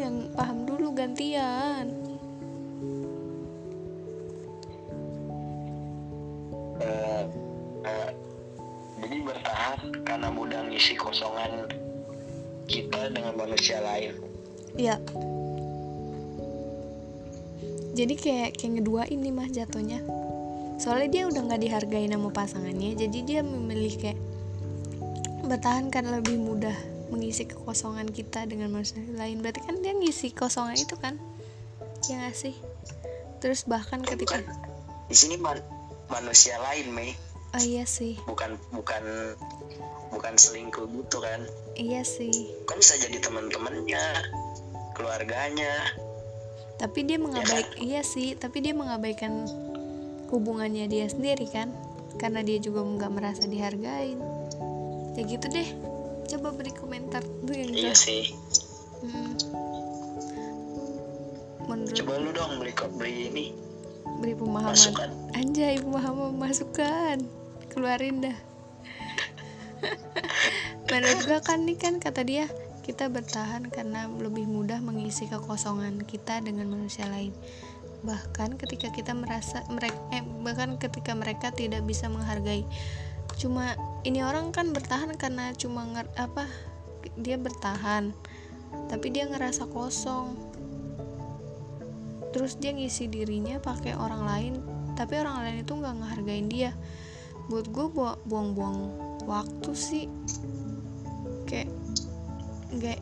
Yang 0.00 0.16
paham 0.32 0.58
dulu 0.64 0.88
gantian. 0.96 1.86
Eh, 6.80 7.24
eh, 7.84 8.10
jadi 9.04 9.16
bertahan 9.22 9.80
karena 10.08 10.28
mudah 10.32 10.60
ngisi 10.68 10.96
kosongan 10.96 11.68
kita 12.64 13.12
dengan 13.12 13.36
manusia 13.36 13.84
lain. 13.84 14.16
Ya 14.74 14.98
jadi 17.94 18.14
kayak 18.18 18.50
kayak 18.58 18.72
ngedua 18.78 19.06
ini 19.06 19.30
mah 19.30 19.46
jatuhnya. 19.46 20.02
Soalnya 20.82 21.08
dia 21.08 21.22
udah 21.30 21.40
nggak 21.46 21.62
dihargai 21.62 22.10
sama 22.10 22.30
pasangannya 22.34 22.98
jadi 22.98 23.18
dia 23.22 23.40
memilih 23.46 23.94
kayak 23.94 24.18
bertahan 25.46 25.94
karena 25.94 26.18
lebih 26.18 26.34
mudah 26.42 26.74
mengisi 27.14 27.46
kekosongan 27.46 28.10
kita 28.10 28.42
dengan 28.50 28.74
manusia 28.74 28.98
lain. 29.14 29.38
Berarti 29.38 29.62
kan 29.62 29.78
dia 29.78 29.94
ngisi 29.94 30.34
kosongan 30.34 30.74
itu 30.74 30.98
kan? 30.98 31.14
Ya 32.10 32.26
nggak 32.26 32.34
sih? 32.34 32.58
Terus 33.38 33.62
bahkan 33.70 34.02
ketika 34.02 34.42
bukan 34.42 34.42
di 35.06 35.16
sini 35.16 35.38
man- 35.38 35.62
manusia 36.10 36.58
lain 36.58 36.90
Mei 36.90 37.14
oh 37.54 37.62
iya 37.62 37.86
sih. 37.86 38.18
Bukan 38.26 38.58
bukan 38.74 39.02
bukan 40.10 40.34
selingkuh 40.34 40.90
gitu 40.90 41.22
kan? 41.22 41.46
Iya 41.78 42.02
sih. 42.02 42.50
Kan 42.66 42.82
bisa 42.82 42.98
jadi 42.98 43.22
teman-temannya 43.22 44.02
keluarganya 44.98 45.70
tapi 46.74 47.06
dia 47.06 47.18
mengabaik 47.22 47.78
iya 47.78 48.02
sih 48.02 48.34
tapi 48.34 48.58
dia 48.60 48.74
mengabaikan 48.74 49.46
hubungannya 50.34 50.90
dia 50.90 51.06
sendiri 51.06 51.46
kan? 51.46 51.70
Karena 52.18 52.42
dia 52.42 52.58
juga 52.58 52.82
nggak 52.82 53.12
merasa 53.14 53.46
dihargain. 53.46 54.18
Ya 55.14 55.22
gitu 55.22 55.46
deh. 55.50 55.68
Coba 56.26 56.50
beri 56.50 56.74
komentar 56.74 57.22
tuh 57.22 57.54
yang 57.54 57.70
iya 57.70 57.94
sih. 57.94 58.34
Hmm. 59.04 59.36
menurut 61.64 61.96
coba 61.96 62.12
lu 62.20 62.30
dong 62.32 62.60
beli 62.60 62.72
kok 62.76 62.92
beli 62.96 63.28
ini. 63.32 63.46
Beri 64.20 64.34
pemahaman. 64.36 64.76
Masukan. 64.76 65.10
Anjay 65.32 65.80
pemahaman 65.80 66.32
masukan 66.36 67.18
keluarin 67.72 68.20
dah. 68.20 68.38
Menurut 70.92 71.20
gua 71.24 71.40
kan 71.40 71.64
nih 71.64 71.76
kan 71.80 71.96
kata 72.00 72.20
dia 72.24 72.46
kita 72.84 73.08
bertahan 73.08 73.72
karena 73.72 74.04
lebih 74.12 74.44
mudah 74.44 74.76
mengisi 74.84 75.24
kekosongan 75.24 76.04
kita 76.04 76.44
dengan 76.44 76.68
manusia 76.68 77.08
lain. 77.08 77.32
Bahkan 78.04 78.60
ketika 78.60 78.92
kita 78.92 79.16
merasa 79.16 79.64
mereka 79.72 79.96
eh, 80.12 80.20
bahkan 80.20 80.76
ketika 80.76 81.16
mereka 81.16 81.48
tidak 81.48 81.80
bisa 81.88 82.12
menghargai. 82.12 82.68
Cuma 83.40 83.72
ini 84.04 84.20
orang 84.20 84.52
kan 84.52 84.76
bertahan 84.76 85.16
karena 85.16 85.56
cuma 85.56 85.88
nger, 85.88 86.12
apa 86.20 86.44
dia 87.16 87.40
bertahan. 87.40 88.12
Tapi 88.92 89.06
dia 89.08 89.32
ngerasa 89.32 89.64
kosong. 89.72 90.36
Terus 92.36 92.60
dia 92.60 92.76
ngisi 92.76 93.08
dirinya 93.08 93.56
pakai 93.64 93.96
orang 93.96 94.22
lain 94.28 94.54
tapi 94.94 95.18
orang 95.18 95.40
lain 95.42 95.56
itu 95.64 95.72
nggak 95.72 95.94
ngehargain 96.04 96.46
dia. 96.52 96.70
Buat 97.48 97.72
gue 97.72 97.86
buang-buang 98.28 98.78
waktu 99.24 99.72
sih 99.72 100.04
nggak 102.84 103.00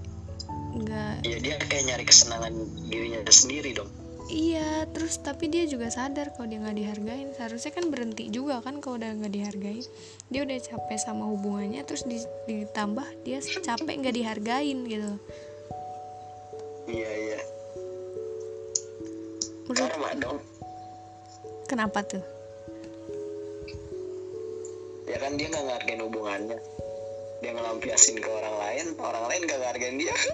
nggak 0.73 1.15
ya 1.27 1.37
dia 1.43 1.55
kayak 1.67 1.85
nyari 1.91 2.05
kesenangan 2.07 2.55
dirinya 2.87 3.19
sendiri 3.27 3.75
dong. 3.75 3.91
Iya 4.31 4.87
terus 4.95 5.19
tapi 5.19 5.51
dia 5.51 5.67
juga 5.67 5.91
sadar 5.91 6.33
kalau 6.33 6.47
dia 6.47 6.63
nggak 6.63 6.79
dihargain. 6.79 7.29
Seharusnya 7.35 7.75
kan 7.75 7.91
berhenti 7.91 8.31
juga 8.31 8.63
kan 8.63 8.79
kalau 8.79 8.97
udah 9.03 9.11
nggak 9.19 9.35
dihargain. 9.35 9.85
Dia 10.31 10.47
udah 10.47 10.59
capek 10.63 10.99
sama 11.03 11.27
hubungannya 11.27 11.83
terus 11.83 12.07
di- 12.07 12.31
ditambah 12.47 13.27
dia 13.27 13.43
capek 13.43 13.95
nggak 13.99 14.15
dihargain 14.15 14.79
gitu. 14.87 15.13
Iya 16.87 17.11
iya. 17.11 17.41
Menurut 19.67 19.91
karma 19.91 20.11
dong. 20.17 20.39
Kenapa 21.67 22.01
tuh? 22.07 22.25
Ya 25.11 25.19
kan 25.19 25.35
dia 25.37 25.51
nggak 25.51 25.65
ngargain 25.67 26.01
hubungannya 26.09 26.59
dia 27.43 27.51
ngelampiasin 27.53 28.23
ke 28.23 28.31
orang 28.31 28.57
lain 28.63 28.87
orang 29.03 29.25
lain 29.29 29.41
gak 29.51 29.61
ngargain 29.61 29.97
dia. 29.99 30.15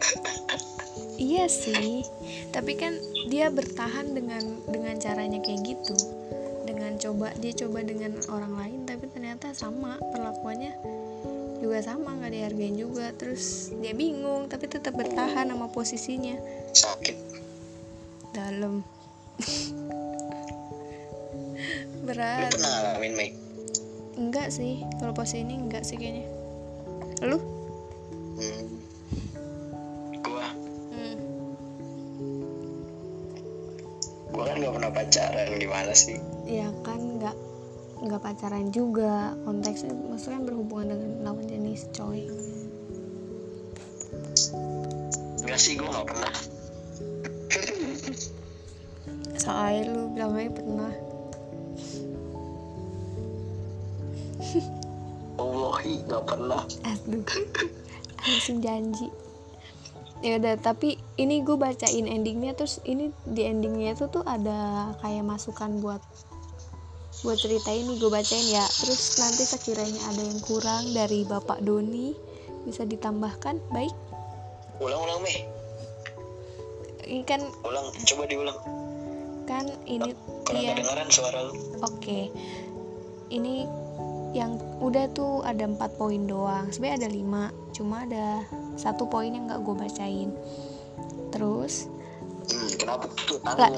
Iya 1.19 1.51
sih, 1.51 2.07
tapi 2.55 2.79
kan 2.79 2.95
dia 3.27 3.51
bertahan 3.51 4.15
dengan 4.15 4.63
dengan 4.71 4.95
caranya 5.03 5.43
kayak 5.43 5.67
gitu. 5.67 5.99
Dengan 6.63 6.95
coba 6.95 7.35
dia 7.43 7.51
coba 7.59 7.83
dengan 7.83 8.15
orang 8.31 8.55
lain 8.55 8.81
tapi 8.87 9.11
ternyata 9.11 9.51
sama 9.51 9.99
perlakuannya 10.15 10.79
juga 11.59 11.83
sama 11.83 12.15
nggak 12.23 12.33
dihargain 12.39 12.79
juga. 12.79 13.11
Terus 13.19 13.75
dia 13.83 13.99
bingung 13.99 14.47
tapi 14.47 14.71
tetap 14.71 14.95
bertahan 14.95 15.51
sama 15.51 15.67
posisinya. 15.75 16.39
Sakit. 16.71 17.19
Dalam. 18.31 18.87
Lu 21.99 22.07
berat 22.07 22.55
pernah 22.55 22.71
ngalamin 22.73 23.13
Mei 23.19 23.31
enggak 24.19 24.49
sih 24.51 24.83
kalau 24.99 25.13
posisi 25.15 25.45
ini 25.45 25.61
enggak 25.61 25.85
sih 25.85 26.01
kayaknya 26.01 26.38
lu? 27.25 27.39
Hmm. 28.39 28.67
gua. 30.23 30.49
Hmm. 30.95 31.17
gua 34.31 34.43
kan 34.47 34.57
gak 34.63 34.75
pernah 34.79 34.91
pacaran 34.95 35.49
gimana 35.59 35.93
sih? 35.97 36.19
Ya 36.47 36.71
kan 36.87 37.19
nggak 37.19 37.37
nggak 38.07 38.23
pacaran 38.23 38.71
juga. 38.71 39.35
Konteksnya 39.43 39.91
maksudnya 39.95 40.47
berhubungan 40.47 40.95
dengan 40.95 41.11
lawan 41.27 41.47
jenis 41.51 41.91
coy. 41.91 42.31
Enggak 45.43 45.59
sih 45.59 45.75
gua 45.75 45.91
gak 46.03 46.09
pernah. 46.15 46.35
Soalnya 49.43 49.97
lu 49.97 50.13
bilang 50.15 50.37
pernah 50.55 51.08
Wallahi 55.79 56.11
gak 56.11 56.25
pernah. 56.27 56.63
Aduh 56.83 57.23
langsung 58.19 58.59
janji. 58.59 59.07
Ya 60.27 60.43
udah 60.43 60.59
tapi 60.59 60.99
ini 61.15 61.47
gue 61.47 61.55
bacain 61.55 62.11
endingnya 62.11 62.59
terus 62.59 62.83
ini 62.83 63.15
di 63.23 63.47
endingnya 63.47 63.95
itu 63.95 64.11
tuh 64.11 64.27
ada 64.27 64.91
kayak 64.99 65.23
masukan 65.23 65.79
buat 65.79 66.03
buat 67.23 67.39
cerita 67.39 67.71
ini 67.71 67.95
gue 68.03 68.11
bacain 68.11 68.43
ya. 68.51 68.67
Terus 68.67 69.23
nanti 69.23 69.47
sekiranya 69.47 70.03
ada 70.11 70.23
yang 70.27 70.43
kurang 70.43 70.91
dari 70.91 71.23
bapak 71.23 71.63
Doni 71.63 72.11
bisa 72.67 72.83
ditambahkan 72.83 73.63
baik? 73.71 73.95
Ulang-ulang 74.83 75.23
Mei 75.23 75.47
ini 77.09 77.25
kan 77.25 77.41
ulang 77.65 77.89
coba 78.05 78.29
diulang. 78.29 78.59
Kan 79.49 79.65
ini 79.89 80.13
kurang 80.45 80.61
iya 80.61 80.77
kedengaran 80.77 81.09
suara 81.09 81.41
lu. 81.49 81.55
Oke, 81.81 82.29
ini 83.33 83.65
yang 84.39 84.55
udah 84.79 85.11
tuh 85.11 85.43
ada 85.43 85.67
empat 85.67 85.99
poin 85.99 86.23
doang. 86.25 86.71
Sebenarnya 86.71 87.07
ada 87.07 87.11
lima, 87.11 87.45
cuma 87.75 88.07
ada 88.07 88.47
satu 88.79 89.11
poin 89.11 89.35
yang 89.35 89.51
nggak 89.51 89.61
gue 89.67 89.75
bacain. 89.75 90.31
Terus 91.35 91.91
hmm, 92.47 92.71
kenapa 92.79 93.11
tuh 93.27 93.43
La- 93.59 93.75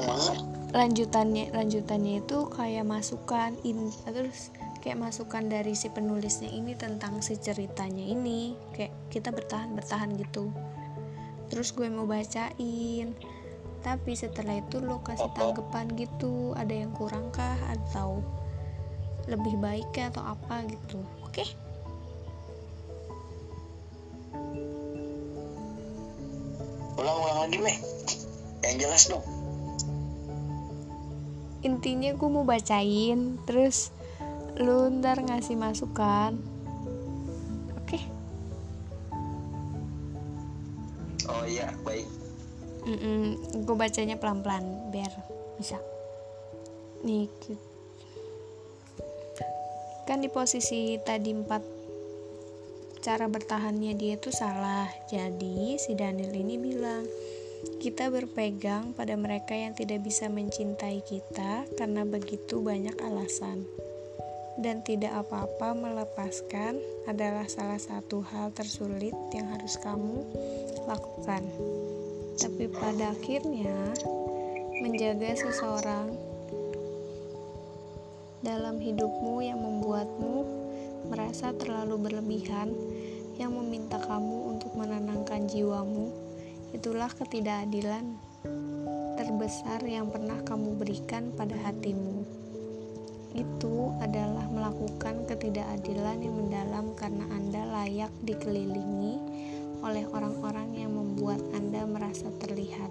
lanjutannya 0.71 1.51
lanjutannya 1.51 2.23
itu 2.23 2.47
kayak 2.47 2.87
masukan 2.87 3.59
in 3.67 3.91
terus 4.07 4.55
kayak 4.79 5.03
masukan 5.03 5.51
dari 5.51 5.75
si 5.75 5.91
penulisnya 5.91 6.47
ini 6.47 6.73
tentang 6.79 7.19
si 7.19 7.35
ceritanya 7.35 8.01
ini 8.01 8.55
kayak 8.71 8.93
kita 9.11 9.33
bertahan 9.33 9.75
bertahan 9.75 10.15
gitu. 10.15 10.53
Terus 11.51 11.75
gue 11.75 11.89
mau 11.91 12.07
bacain. 12.07 13.11
Tapi 13.81 14.13
setelah 14.13 14.61
itu 14.61 14.77
lo 14.77 15.01
kasih 15.01 15.25
Apa? 15.25 15.57
tanggapan 15.57 15.89
gitu, 15.97 16.53
ada 16.53 16.69
yang 16.69 16.93
kurang 16.93 17.33
kah 17.33 17.57
atau 17.65 18.21
lebih 19.31 19.55
baik 19.63 19.87
kah 19.95 20.11
atau 20.11 20.23
apa 20.35 20.67
gitu. 20.67 20.99
Oke? 21.23 21.47
ulang 27.01 27.17
ulang 27.17 27.39
lagi 27.47 27.57
meh 27.57 27.77
yang 28.61 28.77
jelas 28.77 29.09
dong 29.09 29.25
Intinya 31.61 32.09
gue 32.17 32.25
mau 32.25 32.41
bacain, 32.41 33.37
terus 33.45 33.93
lu 34.57 34.89
ntar 34.97 35.21
ngasih 35.21 35.53
masukan. 35.53 36.33
Oke? 37.77 38.01
oh 41.29 41.45
iya 41.45 41.69
baik 41.85 42.09
gue 43.61 43.75
bacanya 43.77 44.17
pelan-pelan 44.17 44.89
biar 44.89 45.13
bisa. 45.55 45.77
Nih, 47.05 47.29
ki- 47.39 47.70
kan 50.05 50.21
di 50.21 50.29
posisi 50.29 50.97
tadi 51.01 51.33
empat 51.33 51.63
cara 53.01 53.25
bertahannya 53.25 53.97
dia 53.97 54.15
itu 54.15 54.29
salah. 54.29 54.87
Jadi 55.09 55.75
si 55.81 55.97
Daniel 55.97 56.31
ini 56.37 56.55
bilang 56.61 57.03
kita 57.81 58.09
berpegang 58.09 58.93
pada 58.93 59.13
mereka 59.17 59.53
yang 59.53 59.73
tidak 59.73 60.05
bisa 60.05 60.29
mencintai 60.29 61.01
kita 61.05 61.65
karena 61.77 62.05
begitu 62.05 62.61
banyak 62.61 62.93
alasan. 63.01 63.65
Dan 64.61 64.85
tidak 64.85 65.25
apa-apa 65.25 65.73
melepaskan 65.73 66.77
adalah 67.09 67.49
salah 67.49 67.81
satu 67.81 68.21
hal 68.21 68.53
tersulit 68.53 69.15
yang 69.33 69.49
harus 69.49 69.79
kamu 69.81 70.21
lakukan. 70.85 71.41
Tapi 72.37 72.69
pada 72.69 73.15
akhirnya, 73.15 73.73
menjaga 74.81 75.33
seseorang 75.33 76.13
dalam 78.41 78.81
hidupmu 78.81 79.45
yang 79.45 79.61
membuatmu 79.61 80.35
merasa 81.13 81.53
terlalu 81.53 82.09
berlebihan, 82.09 82.73
yang 83.37 83.53
meminta 83.53 84.01
kamu 84.01 84.57
untuk 84.57 84.73
menenangkan 84.73 85.45
jiwamu, 85.45 86.09
itulah 86.73 87.09
ketidakadilan 87.13 88.17
terbesar 89.13 89.85
yang 89.85 90.09
pernah 90.09 90.41
kamu 90.41 90.73
berikan 90.81 91.29
pada 91.37 91.53
hatimu. 91.69 92.25
Itu 93.37 93.93
adalah 94.01 94.49
melakukan 94.49 95.29
ketidakadilan 95.29 96.17
yang 96.25 96.35
mendalam 96.35 96.97
karena 96.97 97.25
Anda 97.31 97.61
layak 97.69 98.11
dikelilingi 98.25 99.13
oleh 99.85 100.03
orang-orang 100.09 100.73
yang 100.75 100.97
membuat 100.97 101.39
Anda 101.53 101.85
merasa 101.85 102.33
terlihat. 102.41 102.89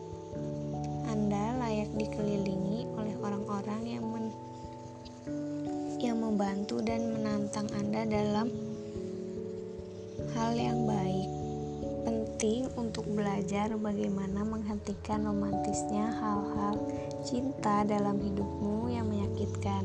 Anda 1.11 1.59
layak 1.59 1.91
dikelilingi 1.99 2.87
oleh 2.95 3.15
orang-orang 3.19 3.83
yang 3.85 4.00
membantu 6.41 6.81
dan 6.81 7.05
menantang 7.13 7.69
Anda 7.77 8.09
dalam 8.09 8.49
hal 10.33 10.57
yang 10.57 10.89
baik. 10.89 11.29
Penting 12.09 12.65
untuk 12.81 13.05
belajar 13.13 13.77
bagaimana 13.77 14.49
menghentikan 14.49 15.29
romantisnya 15.29 16.09
hal-hal 16.09 16.81
cinta 17.29 17.85
dalam 17.85 18.17
hidupmu 18.25 18.89
yang 18.89 19.13
menyakitkan. 19.13 19.85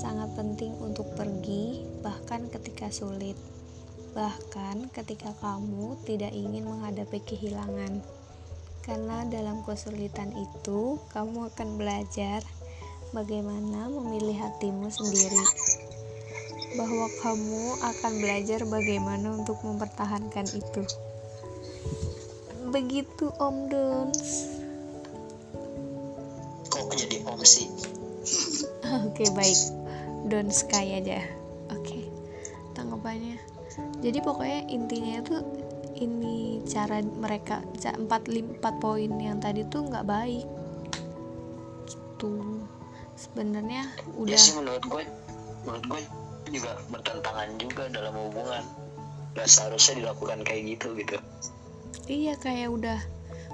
Sangat 0.00 0.32
penting 0.32 0.72
untuk 0.80 1.12
pergi, 1.12 1.84
bahkan 2.00 2.48
ketika 2.48 2.88
sulit, 2.88 3.36
bahkan 4.16 4.88
ketika 4.96 5.36
kamu 5.44 6.00
tidak 6.08 6.32
ingin 6.32 6.72
menghadapi 6.72 7.20
kehilangan. 7.20 8.00
Karena 8.80 9.28
dalam 9.28 9.60
kesulitan 9.68 10.32
itu, 10.32 10.96
kamu 11.12 11.52
akan 11.52 11.68
belajar 11.76 12.40
bagaimana 13.10 13.90
memilih 13.90 14.38
hatimu 14.38 14.90
sendiri. 14.90 15.42
Bahwa 16.78 17.06
kamu 17.22 17.64
akan 17.82 18.12
belajar 18.22 18.62
bagaimana 18.66 19.34
untuk 19.34 19.58
mempertahankan 19.66 20.46
itu. 20.54 20.82
Begitu 22.70 23.26
Om 23.38 23.56
Dons. 23.66 24.22
kok 26.70 26.94
jadi 26.94 27.26
om 27.26 27.42
sih 27.42 27.66
Oke 29.10 29.26
baik, 29.34 29.60
Don 30.30 30.50
Sky 30.50 31.02
aja. 31.02 31.22
Oke, 31.70 32.06
tanggapannya. 32.74 33.38
Jadi 34.02 34.18
pokoknya 34.22 34.66
intinya 34.70 35.22
itu 35.22 35.36
ini 36.00 36.64
cara 36.66 36.98
mereka 37.02 37.62
empat 37.84 38.26
empat 38.26 38.74
poin 38.82 39.12
yang 39.20 39.38
tadi 39.38 39.62
tuh 39.68 39.86
nggak 39.86 40.06
baik. 40.06 40.46
Gitu. 41.86 42.59
Sebenarnya 43.20 43.84
ya 44.00 44.08
udah 44.16 44.38
sih 44.40 44.56
menurut 44.56 44.84
gue 44.88 45.02
menurut 45.68 45.84
gue 45.84 46.00
juga 46.56 46.80
bertentangan 46.88 47.48
juga 47.60 47.84
dalam 47.92 48.16
hubungan 48.16 48.64
gak 49.36 49.44
seharusnya 49.44 50.02
dilakukan 50.02 50.40
kayak 50.42 50.74
gitu 50.74 50.96
gitu 50.96 51.16
iya 52.08 52.34
kayak 52.40 52.72
udah 52.72 52.98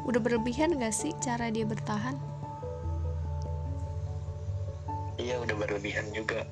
udah 0.07 0.21
berlebihan 0.23 0.79
gak 0.79 0.95
sih 0.95 1.11
cara 1.19 1.51
dia 1.51 1.67
bertahan? 1.67 2.15
iya 5.19 5.41
udah 5.43 5.57
berlebihan 5.59 6.07
juga 6.15 6.47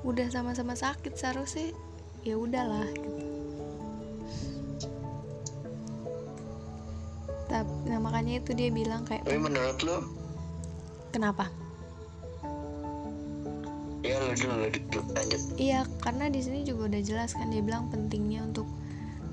Udah 0.00 0.32
sama-sama 0.32 0.72
sakit 0.72 1.12
seharusnya 1.12 1.76
ya 2.24 2.40
udahlah 2.40 2.88
gitu. 2.88 3.20
Tapi 7.52 7.72
nah 7.84 8.00
makanya 8.00 8.40
itu 8.40 8.56
dia 8.56 8.72
bilang 8.72 9.04
kayak 9.04 9.28
tapi 9.28 9.36
menurut 9.36 9.76
lo 9.84 10.00
kenapa? 11.12 11.52
Ya 14.10 14.18
dulu 14.34 14.54
lanjut 15.14 15.40
Iya, 15.60 15.86
karena 16.02 16.26
di 16.32 16.40
sini 16.42 16.66
juga 16.66 16.90
udah 16.90 17.02
jelas 17.04 17.36
kan 17.36 17.52
dia 17.52 17.62
bilang 17.62 17.92
pentingnya 17.92 18.42
untuk 18.42 18.66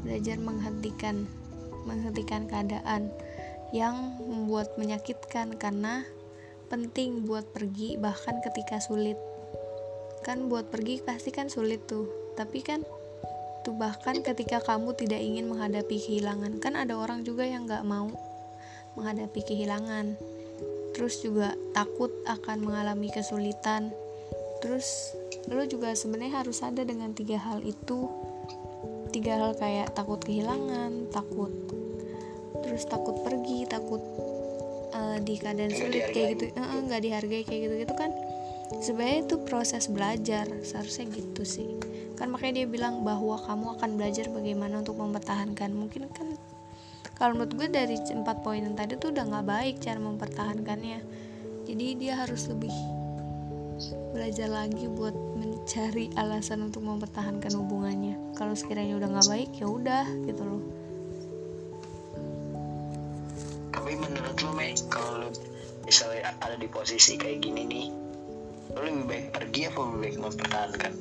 belajar 0.06 0.38
menghentikan 0.38 1.26
menghentikan 1.88 2.46
keadaan 2.46 3.10
yang 3.72 4.20
membuat 4.22 4.76
menyakitkan 4.76 5.56
karena 5.56 6.04
penting 6.68 7.24
buat 7.24 7.48
pergi 7.56 7.96
bahkan 7.96 8.44
ketika 8.44 8.84
sulit. 8.84 9.16
Kan 10.24 10.52
buat 10.52 10.68
pergi 10.68 11.00
pasti 11.00 11.32
kan 11.32 11.48
sulit 11.48 11.88
tuh. 11.88 12.12
Tapi 12.36 12.60
kan 12.60 12.84
tuh 13.64 13.76
bahkan 13.76 14.20
ketika 14.20 14.60
kamu 14.60 14.96
tidak 15.00 15.24
ingin 15.24 15.48
menghadapi 15.48 15.96
kehilangan. 15.96 16.60
Kan 16.60 16.76
ada 16.76 17.00
orang 17.00 17.24
juga 17.24 17.48
yang 17.48 17.68
nggak 17.68 17.88
mau 17.88 18.12
menghadapi 19.00 19.42
kehilangan. 19.48 20.20
Terus 20.92 21.24
juga 21.24 21.56
takut 21.72 22.12
akan 22.28 22.68
mengalami 22.68 23.08
kesulitan 23.12 23.96
terus 24.60 25.14
lo 25.48 25.64
juga 25.64 25.94
sebenarnya 25.94 26.44
harus 26.44 26.60
ada 26.66 26.82
dengan 26.84 27.14
tiga 27.14 27.38
hal 27.40 27.64
itu. 27.64 28.10
Tiga 29.14 29.40
hal 29.40 29.56
kayak 29.56 29.96
takut 29.96 30.20
kehilangan 30.20 31.10
takut 31.10 31.50
terus 32.68 32.84
takut 32.84 33.16
pergi 33.24 33.64
takut 33.64 34.04
eh, 34.94 35.18
di 35.24 35.40
keadaan 35.40 35.74
sulit 35.74 36.12
kayak 36.12 36.30
gitu. 36.38 36.44
Eh, 36.52 36.60
eh, 36.60 36.80
nggak 36.84 37.02
dihargai 37.02 37.44
kayak 37.48 37.62
gitu 37.70 37.76
gitu 37.88 37.94
kan. 37.96 38.12
Sebenarnya 38.84 39.20
itu 39.24 39.36
proses 39.48 39.88
belajar 39.88 40.46
seharusnya 40.62 41.08
gitu 41.16 41.48
sih. 41.48 41.80
Kan 42.20 42.36
makanya 42.36 42.62
dia 42.62 42.68
bilang 42.68 43.08
bahwa 43.08 43.40
kamu 43.40 43.80
akan 43.80 43.90
belajar 43.96 44.28
bagaimana 44.28 44.84
untuk 44.84 45.00
mempertahankan. 45.00 45.72
Mungkin 45.72 46.12
kan 46.12 46.36
kalau 47.16 47.34
menurut 47.34 47.56
gue 47.56 47.68
dari 47.72 47.96
empat 47.98 48.46
poin 48.46 48.62
yang 48.62 48.76
tadi 48.76 49.00
tuh 49.00 49.10
udah 49.16 49.24
nggak 49.26 49.48
baik 49.48 49.76
cara 49.80 49.98
mempertahankannya. 49.98 51.00
Jadi 51.66 51.86
dia 51.98 52.20
harus 52.20 52.46
lebih 52.52 52.97
belajar 54.12 54.50
lagi 54.50 54.90
buat 54.90 55.14
mencari 55.14 56.10
alasan 56.18 56.66
untuk 56.66 56.82
mempertahankan 56.82 57.54
hubungannya 57.54 58.18
kalau 58.34 58.58
sekiranya 58.58 58.98
udah 58.98 59.10
nggak 59.14 59.30
baik 59.30 59.52
ya 59.58 59.68
udah 59.70 60.06
gitu 60.26 60.42
loh 60.42 60.62
tapi 63.70 63.94
menurut 63.94 64.38
lo 64.42 64.52
Mei 64.58 64.74
kalau 64.90 65.22
lo 65.22 65.30
misalnya 65.86 66.34
ada 66.42 66.58
di 66.58 66.68
posisi 66.68 67.16
kayak 67.16 67.40
gini 67.46 67.62
nih 67.70 67.88
lo 68.74 68.80
lebih 68.84 69.06
baik 69.06 69.26
pergi 69.32 69.62
apa 69.70 69.80
lebih 69.80 70.00
baik 70.02 70.16
mempertahankan 70.26 70.94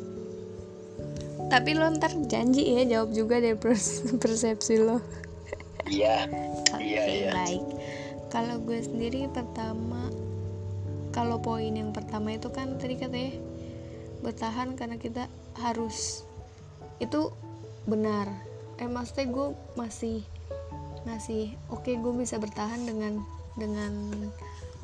tapi 1.46 1.70
lo 1.78 1.86
ntar 1.96 2.12
janji 2.26 2.62
ya 2.76 2.82
jawab 2.84 3.10
juga 3.14 3.38
pers- 3.56 4.04
persepsi 4.22 4.74
lo 4.82 5.00
iya 5.88 6.26
Iya, 6.76 7.02
iya. 7.08 7.30
baik. 7.32 7.64
kalau 8.28 8.58
gue 8.62 8.78
sendiri 8.82 9.30
pertama 9.32 10.10
kalau 11.16 11.40
poin 11.40 11.72
yang 11.72 11.96
pertama 11.96 12.36
itu 12.36 12.52
kan 12.52 12.76
tadi 12.76 13.00
katanya 13.00 13.40
bertahan 14.20 14.76
karena 14.76 15.00
kita 15.00 15.32
harus. 15.64 16.28
Itu 17.00 17.32
benar. 17.88 18.28
Eh 18.76 18.84
maksudnya 18.84 19.32
gue 19.32 19.48
masih 19.80 20.20
masih 21.08 21.56
oke 21.72 21.88
okay, 21.88 21.96
gue 21.96 22.12
bisa 22.12 22.36
bertahan 22.36 22.84
dengan 22.84 23.24
dengan 23.56 24.12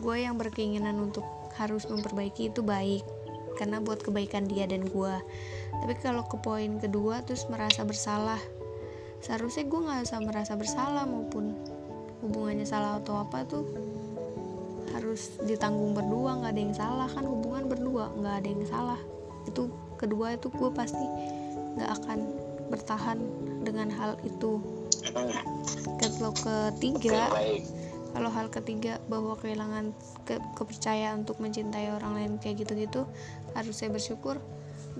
gue 0.00 0.16
yang 0.16 0.40
berkeinginan 0.40 0.96
untuk 0.96 1.28
harus 1.60 1.84
memperbaiki 1.84 2.48
itu 2.48 2.64
baik. 2.64 3.04
Karena 3.60 3.84
buat 3.84 4.00
kebaikan 4.00 4.48
dia 4.48 4.64
dan 4.64 4.88
gue 4.88 5.14
tapi 5.82 5.98
kalau 5.98 6.22
ke 6.30 6.38
poin 6.38 6.78
kedua 6.78 7.26
terus 7.26 7.50
merasa 7.50 7.82
bersalah 7.82 8.38
seharusnya 9.18 9.66
gue 9.66 9.80
nggak 9.82 10.06
usah 10.06 10.20
merasa 10.22 10.54
bersalah 10.54 11.02
maupun 11.10 11.58
hubungannya 12.22 12.62
salah 12.62 13.02
atau 13.02 13.18
apa 13.18 13.42
tuh 13.42 13.66
harus 14.92 15.36
ditanggung 15.42 15.96
berdua 15.96 16.40
nggak 16.40 16.52
ada 16.52 16.60
yang 16.60 16.76
salah. 16.76 17.08
Kan 17.10 17.24
hubungan 17.26 17.64
berdua 17.68 18.12
nggak 18.16 18.34
ada 18.44 18.48
yang 18.48 18.64
salah. 18.68 19.00
Itu 19.48 19.72
kedua 19.98 20.36
itu 20.36 20.52
gue 20.52 20.70
pasti 20.70 21.06
nggak 21.78 21.90
akan 22.02 22.18
bertahan 22.72 23.18
dengan 23.62 23.88
hal 23.92 24.16
itu. 24.24 24.60
Kalau 26.02 26.32
ketiga 26.32 27.30
kalau 28.12 28.28
hal 28.28 28.52
ketiga 28.52 29.00
bahwa 29.08 29.40
kehilangan 29.40 29.96
ke 30.28 30.36
kepercayaan 30.56 31.24
untuk 31.24 31.40
mencintai 31.40 31.96
orang 31.96 32.12
lain 32.12 32.32
kayak 32.36 32.64
gitu-gitu 32.64 33.08
harus 33.56 33.74
saya 33.76 33.88
bersyukur. 33.88 34.36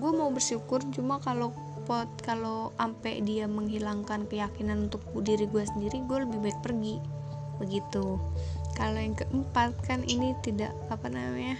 Gue 0.01 0.11
mau 0.11 0.33
bersyukur 0.33 0.81
cuma 0.89 1.21
kalau 1.21 1.53
pot 1.85 2.09
kalau 2.25 2.73
ampe 2.81 3.13
dia 3.21 3.45
menghilangkan 3.45 4.25
keyakinan 4.25 4.89
untuk 4.89 5.03
diri 5.21 5.45
gue 5.45 5.61
sendiri 5.61 6.01
gue 6.09 6.17
lebih 6.25 6.39
baik 6.41 6.59
pergi. 6.65 6.97
Begitu 7.61 8.17
kalau 8.73 8.97
yang 8.97 9.13
keempat 9.13 9.77
kan 9.85 10.01
ini 10.05 10.33
tidak 10.41 10.73
apa 10.89 11.05
namanya 11.09 11.57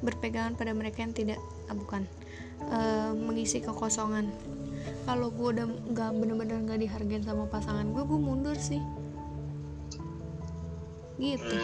berpegangan 0.00 0.56
pada 0.56 0.72
mereka 0.72 1.04
yang 1.04 1.12
tidak 1.12 1.40
ah, 1.68 1.76
bukan 1.76 2.08
uh, 2.72 3.12
mengisi 3.16 3.60
kekosongan. 3.60 4.32
Kalau 5.04 5.28
gue 5.32 5.48
udah 5.60 5.66
nggak 5.68 6.10
bener-bener 6.16 6.56
nggak 6.64 6.80
dihargain 6.80 7.24
sama 7.24 7.44
pasangan 7.48 7.84
gue 7.92 8.02
gue 8.04 8.20
mundur 8.20 8.56
sih. 8.56 8.80
Gitu. 11.20 11.56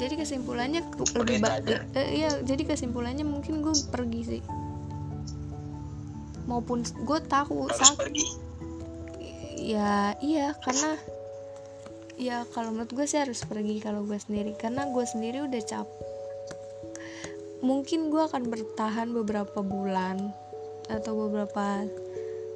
Jadi 0.00 0.14
kesimpulannya 0.16 0.80
lebih 1.18 1.44
baik 1.44 1.92
eh, 1.92 2.24
iya 2.24 2.30
jadi 2.40 2.62
kesimpulannya 2.64 3.26
mungkin 3.26 3.60
gue 3.60 3.74
pergi 3.90 4.20
sih. 4.22 4.42
Maupun 6.46 6.82
gue 6.82 7.18
tahu 7.26 7.70
sakit 7.70 8.50
ya 9.60 10.16
iya 10.24 10.56
karena 10.64 10.96
ya 12.20 12.44
kalau 12.52 12.76
menurut 12.76 12.92
gue 12.92 13.06
sih 13.08 13.16
harus 13.16 13.40
pergi 13.48 13.80
kalau 13.80 14.04
gue 14.04 14.20
sendiri. 14.20 14.52
Karena 14.60 14.84
gue 14.92 15.04
sendiri 15.08 15.48
udah 15.48 15.62
cap 15.64 15.88
mungkin 17.60 18.08
gue 18.08 18.24
akan 18.24 18.48
bertahan 18.48 19.12
beberapa 19.12 19.60
bulan 19.60 20.32
atau 20.88 21.12
beberapa 21.28 21.84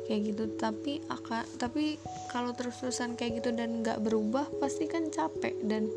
kayak 0.05 0.21
gitu. 0.33 0.45
Tapi 0.61 1.01
akan 1.09 1.45
tapi 1.57 1.97
kalau 2.29 2.53
terus-terusan 2.53 3.17
kayak 3.17 3.41
gitu 3.41 3.57
dan 3.57 3.81
nggak 3.81 4.05
berubah 4.05 4.45
pasti 4.61 4.85
kan 4.85 5.09
capek. 5.09 5.57
Dan 5.65 5.89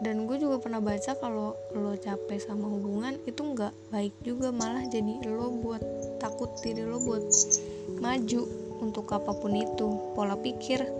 dan 0.00 0.24
gue 0.24 0.40
juga 0.40 0.56
pernah 0.62 0.80
baca 0.80 1.12
kalau 1.18 1.52
lo 1.76 1.92
capek 1.92 2.40
sama 2.40 2.72
hubungan 2.72 3.20
itu 3.26 3.42
nggak 3.42 3.74
baik 3.90 4.14
juga. 4.22 4.54
Malah 4.54 4.86
jadi 4.86 5.26
lo 5.26 5.50
buat 5.60 5.82
takut 6.22 6.50
diri 6.62 6.86
lo 6.86 7.02
buat 7.02 7.26
maju 8.00 8.42
untuk 8.80 9.06
apa 9.12 9.34
pun 9.34 9.52
itu. 9.54 10.14
Pola 10.16 10.34
pikir 10.40 10.99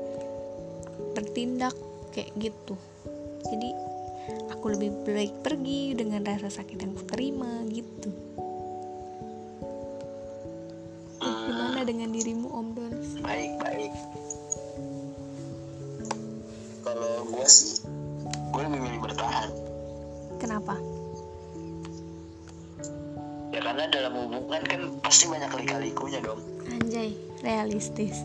bertindak 1.17 1.75
kayak 2.15 2.31
gitu. 2.39 2.75
Jadi 3.47 3.71
aku 4.53 4.77
lebih 4.77 4.91
baik 5.07 5.43
pergi 5.43 5.95
dengan 5.97 6.27
rasa 6.27 6.51
sakit 6.51 6.77
yang 6.79 6.93
aku 6.95 7.05
terima 7.09 7.65
gitu. 7.71 8.11
Gimana 11.21 11.83
dengan 11.85 12.09
dirimu 12.15 12.49
om 12.51 12.73
Don? 12.77 12.95
Baik 13.21 13.53
baik. 13.61 13.93
Kalau 16.87 17.27
gue 17.27 17.47
sih 17.47 17.83
gue 18.51 18.63
lebih 18.67 18.81
milih 18.83 19.01
bertahan. 19.03 19.51
Kenapa? 20.41 20.75
Ya 23.51 23.61
karena 23.63 23.85
dalam 23.91 24.13
hubungan 24.15 24.63
kan 24.67 24.81
pasti 25.03 25.27
banyak 25.27 25.51
lika-likunya 25.59 26.23
dong 26.23 26.39
anjay 26.71 27.19
realistis 27.43 28.23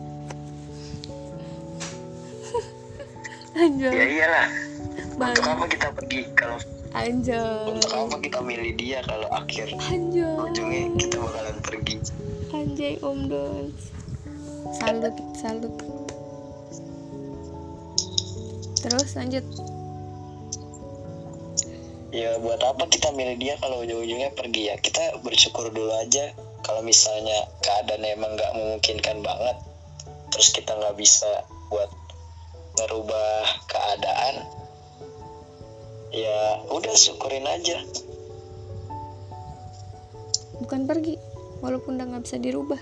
anjay. 3.56 3.92
Ya 3.96 4.06
iyalah. 4.06 4.48
Banyak. 5.16 5.40
untuk 5.40 5.48
apa 5.48 5.66
kita 5.72 5.88
pergi 5.96 6.22
kalau 6.36 6.60
anjay. 6.92 7.64
untuk 7.72 7.92
apa 7.96 8.16
kita 8.20 8.40
milih 8.44 8.72
dia 8.76 9.00
kalau 9.08 9.28
akhir 9.32 9.72
anjay. 9.80 10.28
ujungnya 10.28 10.84
kita 11.00 11.16
bakalan 11.24 11.58
pergi? 11.64 11.96
Anjay 12.52 12.94
om 13.00 13.20
don 13.32 13.72
salut 14.76 15.16
salut. 15.40 15.76
Terus 18.84 19.10
lanjut. 19.18 19.46
Ya 22.16 22.40
buat 22.40 22.64
apa 22.64 22.88
kita 22.88 23.12
milih 23.12 23.36
dia 23.40 23.60
kalau 23.60 23.84
ujung-ujungnya 23.84 24.32
pergi 24.36 24.72
ya? 24.72 24.76
Kita 24.80 25.20
bersyukur 25.26 25.68
dulu 25.74 25.92
aja 26.00 26.32
kalau 26.64 26.80
misalnya 26.86 27.50
keadaan 27.60 28.04
emang 28.08 28.36
nggak 28.36 28.52
memungkinkan 28.56 29.20
banget. 29.20 29.58
Terus 30.32 30.48
kita 30.54 30.76
nggak 30.76 30.96
bisa 31.00 31.44
buat 31.72 31.90
merubah 32.76 33.44
keadaan 33.72 34.44
ya 36.16 36.64
udah 36.72 36.96
syukurin 36.96 37.44
aja. 37.44 37.80
Bukan 40.64 40.88
pergi 40.88 41.20
walaupun 41.60 42.00
udah 42.00 42.06
nggak 42.16 42.24
bisa 42.24 42.38
dirubah. 42.40 42.80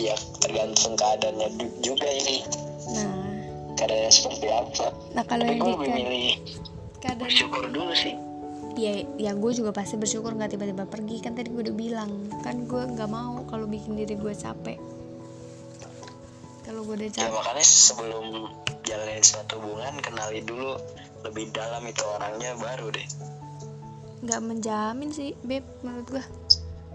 Ya 0.00 0.16
tergantung 0.40 0.96
keadaannya 0.96 1.48
juga 1.84 2.08
ini. 2.08 2.44
Nah. 2.96 3.12
Keadaannya 3.76 4.12
seperti 4.12 4.46
apa. 4.48 4.86
Nah 5.12 5.24
kalau 5.28 5.44
yang 5.44 5.60
lebih 5.60 5.92
milih 5.92 6.40
keadaan 7.04 7.28
bersyukur 7.28 7.68
dulu 7.68 7.92
sih. 7.92 8.16
Ya 8.74 9.06
ya 9.20 9.36
gue 9.36 9.52
juga 9.54 9.70
pasti 9.70 10.00
bersyukur 10.00 10.32
nggak 10.32 10.56
tiba-tiba 10.56 10.88
pergi. 10.88 11.20
Kan 11.20 11.36
tadi 11.36 11.52
gue 11.52 11.60
udah 11.60 11.76
bilang 11.76 12.10
kan 12.40 12.64
gue 12.64 12.82
nggak 12.96 13.10
mau 13.12 13.44
kalau 13.52 13.68
bikin 13.68 14.00
diri 14.00 14.16
gue 14.16 14.32
capek 14.32 14.80
gue 16.84 16.94
udah 17.00 17.08
ya, 17.08 17.14
capek. 17.16 17.24
ya 17.24 17.30
makanya 17.32 17.64
sebelum 17.64 18.26
jalanin 18.84 19.24
suatu 19.24 19.56
hubungan 19.58 19.96
kenali 20.04 20.40
dulu 20.44 20.76
lebih 21.24 21.48
dalam 21.56 21.82
itu 21.88 22.04
orangnya 22.04 22.52
baru 22.60 22.92
deh. 22.92 23.06
Nggak 24.24 24.40
menjamin 24.44 25.10
sih 25.10 25.32
beb 25.40 25.64
menurut 25.80 26.06
gue 26.08 26.24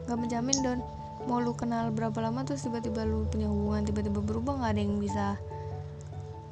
nggak 0.05 0.19
menjamin 0.19 0.57
don. 0.61 0.79
Mau 1.27 1.43
lu 1.43 1.51
kenal 1.57 1.91
berapa 1.91 2.15
lama 2.23 2.45
terus 2.47 2.63
tiba-tiba 2.63 3.03
lu 3.03 3.27
punya 3.27 3.49
hubungan 3.49 3.83
tiba-tiba 3.83 4.21
berubah 4.23 4.63
nggak 4.63 4.71
ada 4.77 4.81
yang 4.81 4.97
bisa 5.01 5.25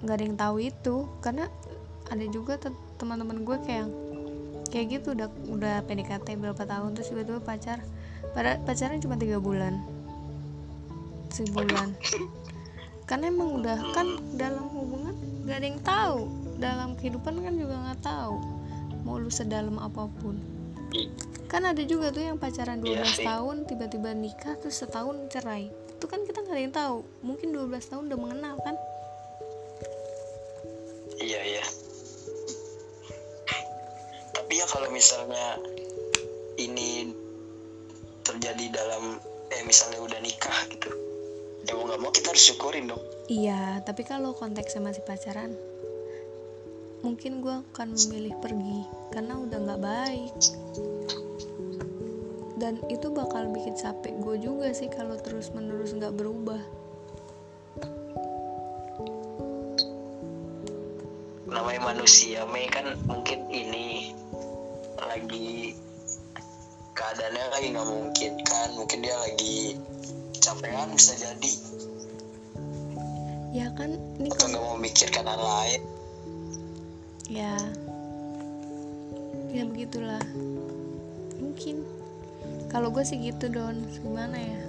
nggak 0.01 0.15
ada 0.17 0.23
yang 0.25 0.37
tahu 0.37 0.55
itu. 0.59 0.95
Karena 1.21 1.45
ada 2.09 2.25
juga 2.33 2.57
teman-teman 2.97 3.45
gue 3.45 3.57
kayak 3.63 3.87
kayak 4.73 4.99
gitu 4.99 5.15
udah 5.15 5.31
udah 5.47 5.75
PDKT 5.87 6.35
berapa 6.35 6.63
tahun 6.65 6.97
terus 6.97 7.13
tiba-tiba 7.13 7.39
pacar. 7.39 7.79
Pada 8.33 8.57
pacaran 8.65 8.97
cuma 8.99 9.15
tiga 9.15 9.37
bulan. 9.37 9.79
Sebulan 11.31 11.93
karena 13.07 13.31
emang 13.31 13.63
udah 13.63 13.79
kan 13.95 14.19
dalam 14.35 14.67
hubungan 14.75 15.15
gak 15.47 15.63
ada 15.63 15.67
yang 15.71 15.81
tahu. 15.81 16.21
Dalam 16.59 16.99
kehidupan 16.99 17.39
kan 17.39 17.53
juga 17.55 17.75
nggak 17.79 18.01
tahu 18.03 18.35
mau 19.07 19.15
lu 19.15 19.31
sedalam 19.31 19.79
apa 19.79 20.11
pun. 20.19 20.35
Kan 21.47 21.63
ada 21.63 21.79
juga 21.87 22.11
tuh 22.11 22.27
yang 22.27 22.35
pacaran 22.35 22.83
12 22.83 22.91
iya 22.91 23.07
tahun 23.23 23.63
tiba-tiba 23.63 24.11
nikah 24.11 24.59
terus 24.59 24.83
setahun 24.83 25.31
cerai. 25.31 25.71
Itu 25.95 26.11
kan 26.11 26.27
kita 26.27 26.43
nggak 26.43 26.51
ada 26.51 26.63
yang 26.67 26.75
tahu. 26.75 26.97
Mungkin 27.23 27.55
12 27.55 27.87
tahun 27.87 28.03
udah 28.11 28.19
mengenal 28.19 28.55
kan? 28.59 28.75
Iya 31.23 31.39
iya. 31.39 31.65
Tapi 34.35 34.53
ya 34.59 34.67
kalau 34.67 34.91
misalnya 34.91 35.55
ini 36.59 37.15
terjadi 38.27 38.75
dalam 38.75 39.15
eh 39.55 39.63
misalnya 39.63 40.03
udah 40.03 40.19
nikah 40.19 40.59
gitu 40.67 41.06
ya 41.67 41.75
mau 41.75 41.83
nggak 41.83 41.99
mau 41.99 42.11
kita 42.15 42.31
harus 42.31 42.43
syukurin 42.47 42.87
dong. 42.87 43.03
Iya 43.27 43.83
tapi 43.83 44.07
kalau 44.07 44.31
konteksnya 44.31 44.79
masih 44.79 45.03
pacaran 45.03 45.51
mungkin 47.05 47.45
gue 47.45 47.53
akan 47.53 47.93
memilih 47.93 48.33
pergi 48.41 48.79
karena 49.13 49.37
udah 49.37 49.57
nggak 49.63 49.81
baik. 49.83 50.33
Dan 52.57 52.81
itu 52.89 53.13
bakal 53.13 53.53
bikin 53.53 53.77
capek 53.77 54.17
gue 54.17 54.35
juga 54.41 54.73
sih 54.73 54.89
kalau 54.89 55.13
terus 55.21 55.53
menerus 55.53 55.93
nggak 55.93 56.15
berubah. 56.17 56.57
Namanya 61.45 61.81
manusia 61.85 62.49
Mei 62.49 62.65
kan 62.65 62.97
mungkin 63.05 63.45
ini 63.53 64.11
lagi 64.97 65.77
keadaannya 66.97 67.45
lagi 67.53 67.67
nggak 67.77 67.89
mungkin 67.93 68.33
kan. 68.41 68.69
Mungkin 68.73 69.05
dia 69.05 69.15
lagi 69.21 69.77
capean 70.47 70.87
bisa 70.95 71.11
jadi. 71.19 71.51
Ya 73.51 73.67
kan 73.75 73.99
ini 74.15 74.31
atau 74.31 74.47
nggak 74.47 74.63
kalau 74.63 74.75
mau 74.75 74.79
mikirkan 74.79 75.27
hal 75.27 75.41
lain. 75.43 75.81
Ya. 77.27 77.55
Ya 79.51 79.63
begitulah. 79.67 80.23
Mungkin. 81.43 81.83
Kalau 82.71 82.87
gue 82.95 83.03
sih 83.03 83.19
gitu 83.19 83.51
don. 83.51 83.83
Gimana 83.99 84.39
ya? 84.39 84.61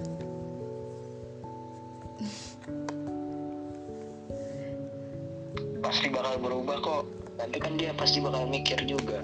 Pasti 5.79 6.11
bakal 6.11 6.35
berubah 6.43 6.77
kok. 6.83 7.03
Nanti 7.39 7.57
kan 7.63 7.79
dia 7.79 7.95
pasti 7.95 8.19
bakal 8.19 8.51
mikir 8.51 8.83
juga 8.83 9.23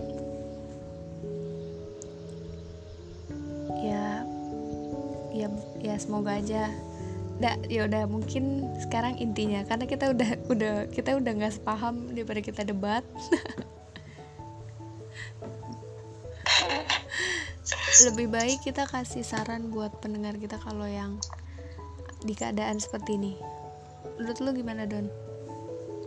semoga 6.05 6.37
aja. 6.37 6.69
Nggak, 7.35 7.67
ya 7.67 7.81
udah 7.89 8.03
mungkin 8.07 8.69
sekarang 8.79 9.19
intinya 9.19 9.67
karena 9.67 9.85
kita 9.89 10.15
udah 10.15 10.29
udah 10.47 10.87
kita 10.93 11.19
udah 11.19 11.31
nggak 11.35 11.59
sepaham 11.59 12.15
daripada 12.15 12.39
kita 12.39 12.63
debat. 12.63 13.03
Lebih 18.07 18.27
baik 18.27 18.59
kita 18.63 18.87
kasih 18.87 19.25
saran 19.25 19.73
buat 19.73 19.91
pendengar 19.99 20.37
kita 20.37 20.61
kalau 20.61 20.87
yang 20.87 21.19
di 22.23 22.33
keadaan 22.37 22.79
seperti 22.79 23.19
ini. 23.19 23.33
Menurut 24.15 24.39
lu 24.39 24.51
gimana 24.55 24.87
don? 24.87 25.11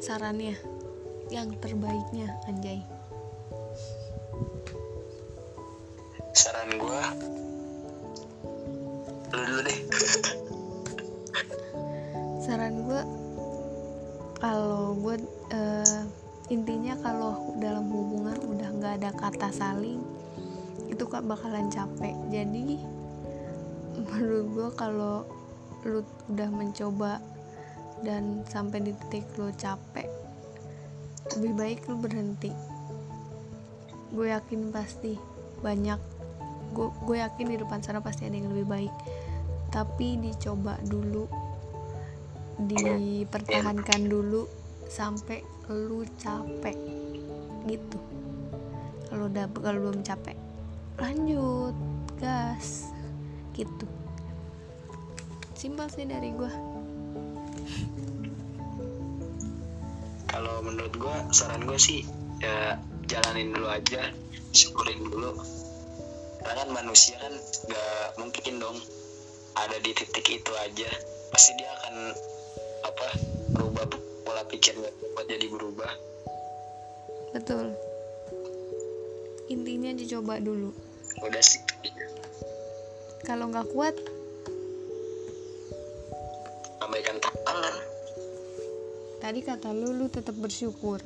Sarannya 0.00 0.56
yang 1.28 1.52
terbaiknya 1.60 2.40
anjay. 2.48 2.80
Saran 6.32 6.80
gua 6.80 7.04
ada 18.98 19.14
kata 19.14 19.54
saling 19.54 20.02
itu 20.90 21.06
kak 21.06 21.22
bakalan 21.22 21.70
capek. 21.70 22.18
Jadi 22.34 22.82
menurut 23.94 24.46
gue 24.50 24.68
kalau 24.74 25.22
lu 25.86 26.02
udah 26.34 26.50
mencoba 26.50 27.22
dan 28.02 28.42
sampai 28.50 28.82
di 28.82 28.92
titik 29.06 29.22
lu 29.38 29.54
capek 29.54 30.10
lebih 31.38 31.52
baik 31.54 31.78
lu 31.86 32.02
berhenti. 32.02 32.50
Gue 34.10 34.34
yakin 34.34 34.74
pasti 34.74 35.14
banyak 35.62 36.00
gue 36.74 36.88
gue 37.06 37.16
yakin 37.22 37.46
di 37.54 37.56
depan 37.62 37.78
sana 37.78 38.02
pasti 38.02 38.26
ada 38.26 38.34
yang 38.34 38.50
lebih 38.50 38.66
baik. 38.66 38.94
Tapi 39.70 40.18
dicoba 40.18 40.74
dulu 40.82 41.30
dipertahankan 42.58 44.10
dulu 44.10 44.50
sampai 44.90 45.46
lu 45.70 46.02
capek 46.18 46.74
gitu 47.70 48.17
kalau 49.08 49.24
udah 49.28 49.46
kalau 49.56 49.78
belum 49.88 50.00
capek 50.04 50.36
lanjut 50.98 51.74
gas 52.18 52.90
gitu. 53.54 53.86
Simpel 55.54 55.90
sih 55.90 56.06
dari 56.06 56.30
gua. 56.34 56.50
Kalau 60.30 60.62
menurut 60.62 60.94
gua 60.98 61.26
saran 61.34 61.66
gua 61.66 61.78
sih 61.78 62.06
ya 62.38 62.78
jalanin 63.10 63.54
dulu 63.54 63.66
aja 63.70 64.10
syukurin 64.54 65.02
dulu. 65.06 65.34
Karena 66.42 66.54
kan 66.62 66.68
manusia 66.70 67.18
kan 67.18 67.34
nggak 67.66 68.04
mungkin 68.22 68.54
dong 68.62 68.78
ada 69.58 69.78
di 69.82 69.90
titik 69.94 70.26
itu 70.26 70.52
aja. 70.62 70.90
Pasti 71.34 71.54
dia 71.58 71.70
akan 71.82 71.94
apa 72.86 73.08
berubah 73.54 73.84
pola 74.22 74.42
pikirnya 74.46 74.90
buat 75.14 75.26
jadi 75.26 75.46
berubah. 75.50 75.90
Betul 77.34 77.87
intinya 79.48 79.90
dicoba 79.96 80.40
dulu. 80.40 80.70
Udah 81.24 81.42
sih. 81.42 81.60
Kalau 83.24 83.52
nggak 83.52 83.68
kuat 83.76 83.96
lambaikan 86.80 87.20
tangan. 87.20 87.74
tadi 89.18 89.44
kata 89.44 89.74
lu 89.76 89.92
lu 89.92 90.06
tetap 90.08 90.32
bersyukur. 90.40 91.02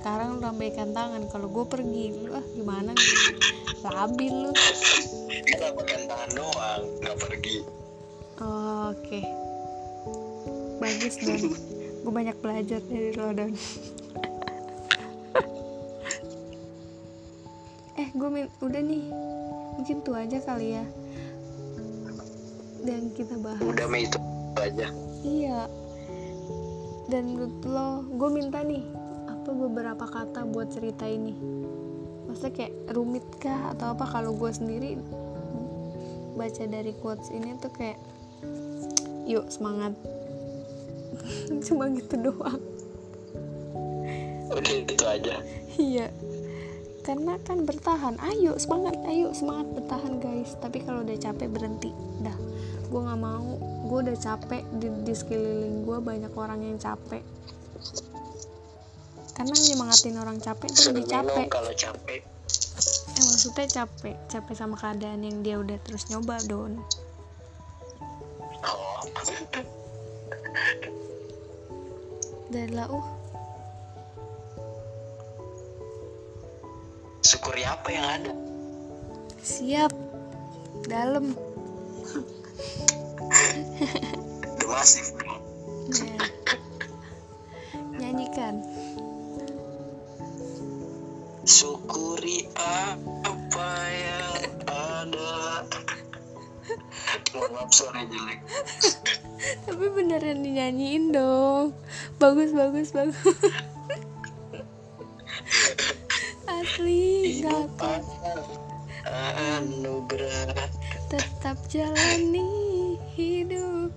Sekarang 0.00 0.38
lu 0.38 0.38
lambaikan 0.40 0.96
tangan. 0.96 1.28
Kalau 1.28 1.52
gue 1.52 1.64
pergi 1.68 2.14
lu 2.14 2.32
ah 2.32 2.46
gimana 2.56 2.96
nih? 2.96 3.10
Labil 3.84 4.32
lu. 4.48 4.50
Dia 5.44 5.56
lambaikan 5.68 6.02
tangan 6.08 6.30
doang 6.32 6.82
nggak 7.04 7.16
pergi. 7.20 7.56
Oh, 8.40 8.96
oke. 8.96 9.20
Bagus 10.80 11.20
don 11.20 11.52
gue 12.00 12.12
banyak 12.12 12.36
belajar 12.40 12.80
dari 12.88 13.12
lo 13.12 13.28
don 13.36 13.52
eh 18.10 18.18
gue 18.18 18.50
udah 18.58 18.82
nih 18.82 19.06
mungkin 19.78 20.02
tuh 20.02 20.18
aja 20.18 20.42
kali 20.42 20.74
ya. 20.74 20.84
Dan 22.82 23.14
kita 23.14 23.38
bahas. 23.38 23.62
Udah 23.62 23.86
mah 23.86 24.02
itu 24.02 24.18
aja. 24.58 24.90
Iya. 25.22 25.70
Dan 27.06 27.30
menurut 27.30 27.54
lo 27.70 28.02
gue 28.02 28.30
minta 28.34 28.66
nih 28.66 28.82
apa 29.30 29.54
beberapa 29.54 30.10
kata 30.10 30.42
buat 30.50 30.74
cerita 30.74 31.06
ini? 31.06 31.38
Masa 32.26 32.50
kayak 32.50 32.90
rumit 32.90 33.22
kah 33.38 33.78
atau 33.78 33.94
apa? 33.94 34.10
Kalau 34.10 34.34
gue 34.34 34.50
sendiri 34.50 34.98
baca 36.34 36.66
dari 36.66 36.90
quotes 36.98 37.30
ini 37.30 37.54
tuh 37.62 37.70
kayak 37.70 37.98
yuk 39.22 39.46
semangat. 39.54 39.94
Cuma 41.66 41.86
gitu 41.94 42.18
doang. 42.18 42.58
Udah 44.50 44.74
itu 44.82 45.04
aja. 45.06 45.38
Iya 45.78 46.09
karena 47.10 47.34
kan 47.42 47.66
bertahan. 47.66 48.22
Ayo 48.22 48.54
semangat 48.54 48.94
ayo 49.02 49.34
semangat 49.34 49.66
bertahan 49.74 50.22
guys. 50.22 50.54
Tapi 50.62 50.78
kalau 50.86 51.02
udah 51.02 51.18
capek 51.18 51.50
berhenti. 51.50 51.90
Dah. 52.22 52.38
Gue 52.86 53.02
nggak 53.02 53.18
mau. 53.18 53.58
Gue 53.90 54.06
udah 54.06 54.14
capek 54.14 54.62
di, 54.78 54.86
di 55.02 55.10
sekeliling 55.10 55.82
gue 55.82 55.98
banyak 55.98 56.30
orang 56.38 56.62
yang 56.62 56.78
capek. 56.78 57.26
Karena 59.34 59.58
nyemangatin 59.58 60.22
orang 60.22 60.38
capek 60.38 60.70
tuh 60.70 60.94
lebih 60.94 61.10
capek. 61.10 61.50
kalau 61.50 61.74
capek. 61.74 62.22
Eh 63.18 63.24
maksudnya 63.26 63.66
capek. 63.66 64.14
Capek 64.30 64.54
sama 64.54 64.78
keadaan 64.78 65.26
yang 65.26 65.42
dia 65.42 65.58
udah 65.58 65.82
terus 65.82 66.06
nyoba 66.14 66.38
don. 66.46 66.78
Oh. 68.62 69.02
Dan 72.54 72.78
lah 72.78 72.86
uh 72.86 73.19
apa 77.80 77.88
yang 77.96 78.06
ada? 78.12 78.32
Siap. 79.40 79.92
Dalam. 80.84 81.32
Masif. 84.68 85.16
Bro 85.16 85.40
ya. 85.96 86.20
nyanyikan. 87.96 88.60
Syukuri 91.48 92.52
apa 92.52 93.72
yang 93.88 94.44
ada. 94.68 95.64
Maaf 97.32 97.72
suara 97.72 98.04
jelek. 98.04 98.44
Tapi 99.64 99.86
beneran 99.88 100.44
dinyanyiin 100.44 101.16
dong. 101.16 101.72
Bagus 102.20 102.52
bagus 102.52 102.92
bagus. 102.92 103.16
Asli 106.44 107.09
adalah 107.38 108.02
anugerah. 109.06 110.50
Tetap 111.06 111.56
jalani 111.70 112.98
hidup. 113.14 113.94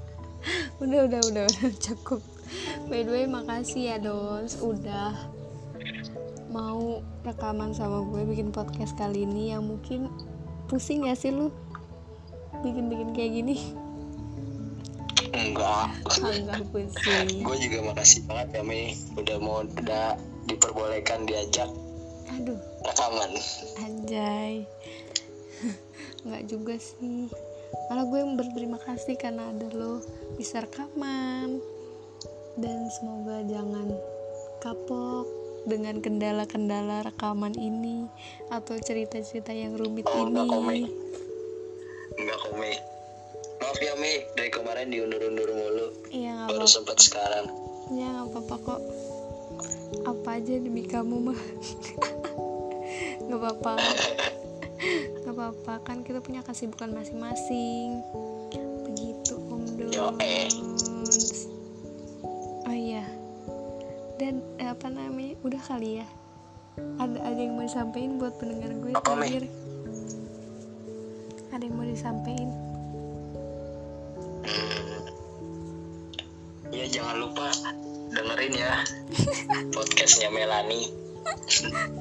Udah 0.82 1.08
udah 1.08 1.20
udah 1.32 1.44
udah 1.48 1.72
cukup. 1.80 2.20
By 2.88 3.06
the 3.06 3.12
way 3.12 3.24
makasih 3.24 3.94
ya 3.94 3.96
dos. 3.96 4.60
Udah 4.60 5.16
mau 6.52 7.00
rekaman 7.24 7.72
sama 7.72 8.04
gue 8.04 8.28
bikin 8.28 8.52
podcast 8.52 8.92
kali 8.94 9.24
ini 9.24 9.56
yang 9.56 9.64
mungkin 9.64 10.12
pusing 10.68 11.08
ya 11.08 11.16
sih 11.16 11.32
lu? 11.32 11.48
Bikin 12.60 12.92
bikin 12.92 13.08
kayak 13.16 13.32
gini? 13.40 13.56
Enggak. 15.32 15.88
Enggak 16.20 16.62
pusing. 16.68 17.40
Gue 17.40 17.56
juga 17.58 17.78
makasih 17.88 18.20
banget 18.28 18.60
ya 18.60 18.62
Mei 18.62 18.92
udah 19.16 19.36
mau 19.40 19.64
udah 19.64 20.20
diperbolehkan 20.44 21.24
diajak 21.24 21.72
aduh. 22.32 22.60
Rekaman. 22.84 23.30
Anjay. 23.80 24.54
Nggak 26.24 26.44
juga 26.48 26.74
sih. 26.80 27.28
Malah 27.90 28.06
gue 28.06 28.20
berterima 28.38 28.78
kasih 28.80 29.18
karena 29.18 29.50
ada 29.50 29.68
lo 29.74 30.00
bisa 30.38 30.62
rekaman. 30.62 31.60
Dan 32.54 32.86
semoga 32.88 33.42
jangan 33.44 33.90
kapok 34.62 35.26
dengan 35.66 35.98
kendala-kendala 35.98 37.02
rekaman 37.02 37.56
ini 37.56 38.06
atau 38.52 38.76
cerita-cerita 38.78 39.50
yang 39.50 39.74
rumit 39.74 40.04
Oh, 40.06 40.28
enggak 40.28 40.46
kok, 40.46 40.60
Mei. 40.62 40.84
ini. 40.84 40.90
enggak 42.14 42.38
kok 42.38 42.54
Mei 42.54 42.76
maaf 43.64 43.78
ya 43.80 43.94
Mei 43.96 44.22
dari 44.36 44.50
kemarin 44.52 44.92
diundur-undur 44.92 45.48
mulu. 45.56 45.86
Iya 46.12 46.46
baru 46.46 46.62
baru 46.62 46.66
sempat 46.68 47.00
sekarang. 47.00 47.48
Ya 47.96 48.06
nggak 48.12 48.28
apa-apa 48.30 48.56
kok 48.60 48.80
apa 50.04 50.36
aja 50.36 50.54
demi 50.60 50.84
kamu 50.84 51.32
mah? 51.32 51.40
Nggak 53.26 53.40
apa-apa. 53.40 53.72
Nggak 55.24 55.34
apa-apa. 55.34 55.72
Kan 55.84 56.04
kita 56.04 56.20
punya 56.20 56.44
kesibukan 56.44 56.92
masing-masing. 56.92 58.04
Begitu 58.84 59.34
om. 59.48 59.64
Dons. 59.88 61.48
Oh 62.68 62.76
iya. 62.76 63.04
Dan 64.20 64.44
eh, 64.60 64.68
apa 64.68 64.92
namanya? 64.92 65.40
Udah 65.40 65.60
kali 65.64 66.04
ya? 66.04 66.06
Ada 67.00 67.18
ada 67.22 67.40
yang 67.40 67.54
mau 67.56 67.64
disampaikan 67.64 68.18
buat 68.18 68.34
pendengar 68.36 68.70
gue 68.74 68.90
Apa, 68.98 69.14
terakhir? 69.14 69.42
Ada 71.54 71.62
yang 71.64 71.74
mau 71.78 71.86
disampaikan. 71.86 72.50
Ya 76.74 76.90
jangan 76.90 77.22
lupa 77.22 77.54
dengerin 78.14 78.54
ya. 78.54 78.74
Podcastnya 79.74 80.30
Melani. 80.30 80.88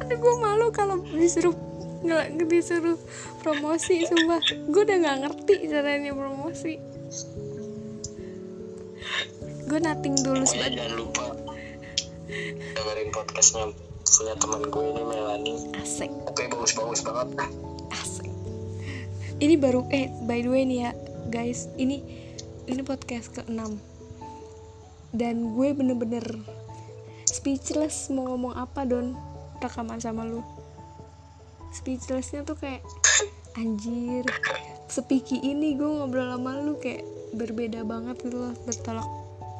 Aduh 0.03 0.17
gue 0.17 0.35
malu 0.39 0.69
kalau 0.69 1.01
disuruh 1.01 1.55
nggak 2.03 2.37
disuruh 2.47 2.99
promosi 3.41 4.05
sumpah. 4.05 4.39
Gue 4.69 4.81
udah 4.85 4.97
nggak 5.01 5.17
ngerti 5.25 5.55
caranya 5.71 6.11
promosi. 6.13 6.77
Gue 9.63 9.79
nating 9.79 10.15
dulu 10.21 10.43
Pokoknya 10.43 10.59
banget 10.59 10.73
jangan 10.77 10.95
lupa 10.99 11.25
dengerin 12.73 13.09
podcastnya 13.13 13.65
punya 14.03 14.33
teman 14.37 14.61
gue 14.69 14.83
ini 14.85 15.01
Melani. 15.01 15.55
asik. 15.81 16.11
Oke 16.29 16.45
bagus-bagus 16.51 17.01
banget. 17.01 17.29
asik. 17.93 18.29
Ini 19.41 19.55
baru 19.57 19.87
eh 19.89 20.11
by 20.29 20.39
the 20.45 20.49
way 20.51 20.63
nih 20.67 20.79
ya 20.89 20.91
guys. 21.33 21.71
Ini 21.79 21.97
ini 22.69 22.81
podcast 22.85 23.33
ke-6 23.33 23.92
dan 25.13 25.53
gue 25.53 25.69
bener-bener 25.77 26.25
speechless 27.29 28.09
mau 28.09 28.33
ngomong 28.33 28.57
apa 28.57 28.83
don? 28.83 29.13
Rekaman 29.61 30.01
sama 30.01 30.25
lu. 30.25 30.41
Speechlessnya 31.69 32.43
tuh 32.43 32.57
kayak 32.57 32.81
anjir 33.53 34.25
sepiki 34.89 35.37
ini 35.41 35.77
gue 35.77 35.85
ngobrol 35.85 36.33
sama 36.33 36.57
lu 36.61 36.77
kayak 36.81 37.05
berbeda 37.33 37.81
banget 37.85 38.17
gitu 38.21 38.37
loh 38.45 38.53
bertolak 38.65 39.09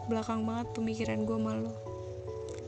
belakang 0.06 0.45
banget 0.45 0.68
pemikiran 0.74 1.26
gue 1.26 1.38
sama 1.38 1.51
lu. 1.58 1.72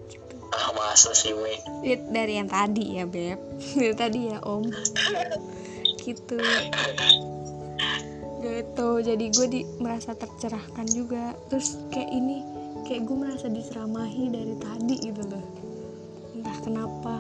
Gitu. 0.10 0.36
Ah 0.54 0.70
masa 0.74 1.12
sih 1.14 1.34
we. 1.34 1.58
Lihat 1.86 2.10
dari 2.10 2.34
yang 2.42 2.50
tadi 2.50 3.02
ya 3.02 3.06
beb. 3.06 3.38
Dari 3.78 3.96
tadi 3.98 4.20
ya 4.34 4.40
om. 4.46 4.66
Gitu. 6.02 6.38
Gitu. 8.46 8.90
Jadi 9.02 9.26
gue 9.34 9.48
di 9.50 9.62
merasa 9.82 10.14
tercerahkan 10.14 10.86
juga. 10.90 11.34
Terus 11.50 11.82
kayak 11.90 12.10
ini 12.14 12.65
kayak 12.86 13.02
gue 13.10 13.18
merasa 13.18 13.50
diseramahi 13.50 14.30
dari 14.30 14.56
tadi 14.62 14.96
gitu 15.02 15.26
loh 15.26 15.46
entah 16.38 16.58
kenapa 16.62 17.16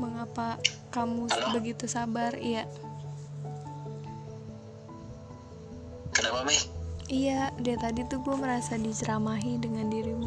mengapa 0.00 0.56
kamu 0.88 1.28
Halo? 1.28 1.60
begitu 1.60 1.84
sabar 1.84 2.32
iya 2.40 2.64
Kenapa 6.16 6.48
Mi? 6.48 6.56
iya 7.12 7.52
dari 7.60 7.76
tadi 7.76 8.00
tuh 8.08 8.24
gue 8.24 8.32
merasa 8.40 8.80
diceramahi 8.80 9.60
dengan 9.60 9.92
dirimu 9.92 10.25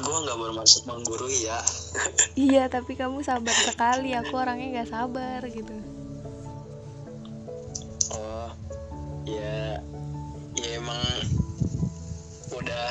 gue 0.00 0.16
nggak 0.24 0.38
bermaksud 0.38 0.82
menggurui 0.88 1.44
ya. 1.44 1.60
Iya, 2.32 2.70
tapi 2.72 2.96
kamu 2.96 3.20
sabar 3.20 3.52
sekali. 3.52 4.16
Aku 4.16 4.32
orangnya 4.38 4.80
nggak 4.80 4.90
sabar 4.90 5.40
gitu. 5.48 5.76
Oh 8.12 8.50
ya 9.24 9.78
ya 10.58 10.68
emang 10.76 11.18
udah 12.52 12.90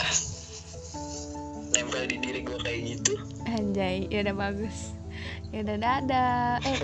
nempel 1.76 2.04
di 2.08 2.18
diri 2.20 2.42
gue 2.42 2.60
kayak 2.62 2.80
gitu. 2.98 3.14
Anjay, 3.48 4.08
ya 4.10 4.26
udah 4.28 4.36
bagus. 4.38 4.96
Ya 5.52 5.68
udah 5.68 5.78
dadah. 5.78 6.64
Eh. 6.64 6.80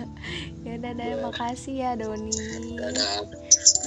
ya 0.68 0.72
udah 0.76 0.92
dadah, 0.92 1.18
makasih 1.24 1.74
ya 1.80 1.90
Doni. 1.96 2.32
Dadah. 2.76 3.24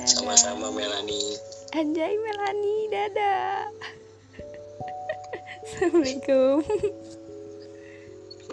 Sama-sama 0.09 0.73
Melani. 0.73 1.37
Anjay 1.77 2.17
Melani, 2.17 2.77
dadah. 2.89 3.96
Assalamualaikum. 5.67 6.63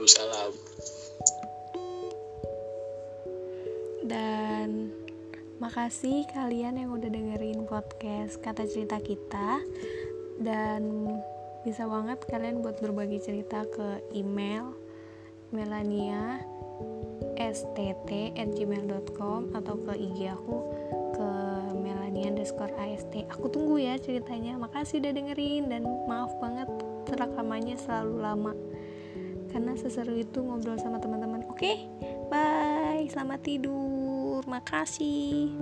Salam. 0.03 0.51
Dan 4.03 4.91
makasih 5.63 6.27
kalian 6.35 6.83
yang 6.83 6.91
udah 6.91 7.07
dengerin 7.07 7.71
podcast 7.71 8.43
kata 8.43 8.67
cerita 8.67 8.99
kita 8.99 9.63
dan 10.43 11.07
bisa 11.63 11.87
banget 11.87 12.19
kalian 12.27 12.67
buat 12.67 12.83
berbagi 12.83 13.23
cerita 13.23 13.63
ke 13.63 14.03
email 14.11 14.75
melania 15.55 16.43
stt@gmail.com 17.39 19.55
atau 19.55 19.75
ke 19.87 19.93
IG 20.03 20.35
aku 20.35 20.57
ke 21.15 21.31
melania 21.79 22.35
underscore 22.35 22.75
ast 22.75 23.07
aku 23.15 23.47
tunggu 23.49 23.79
ya 23.79 23.95
ceritanya 24.03 24.59
makasih 24.59 24.99
udah 24.99 25.15
dengerin 25.15 25.71
dan 25.71 25.87
maaf 26.11 26.35
banget 26.43 26.67
rekamannya 27.13 27.77
selalu 27.77 28.17
lama. 28.17 28.53
Karena 29.53 29.77
seseru 29.77 30.17
itu 30.17 30.41
ngobrol 30.41 30.81
sama 30.81 30.97
teman-teman. 30.97 31.45
Oke 31.53 31.85
bye. 32.33 33.05
Selamat 33.13 33.45
tidur. 33.45 34.41
Makasih 34.49 35.53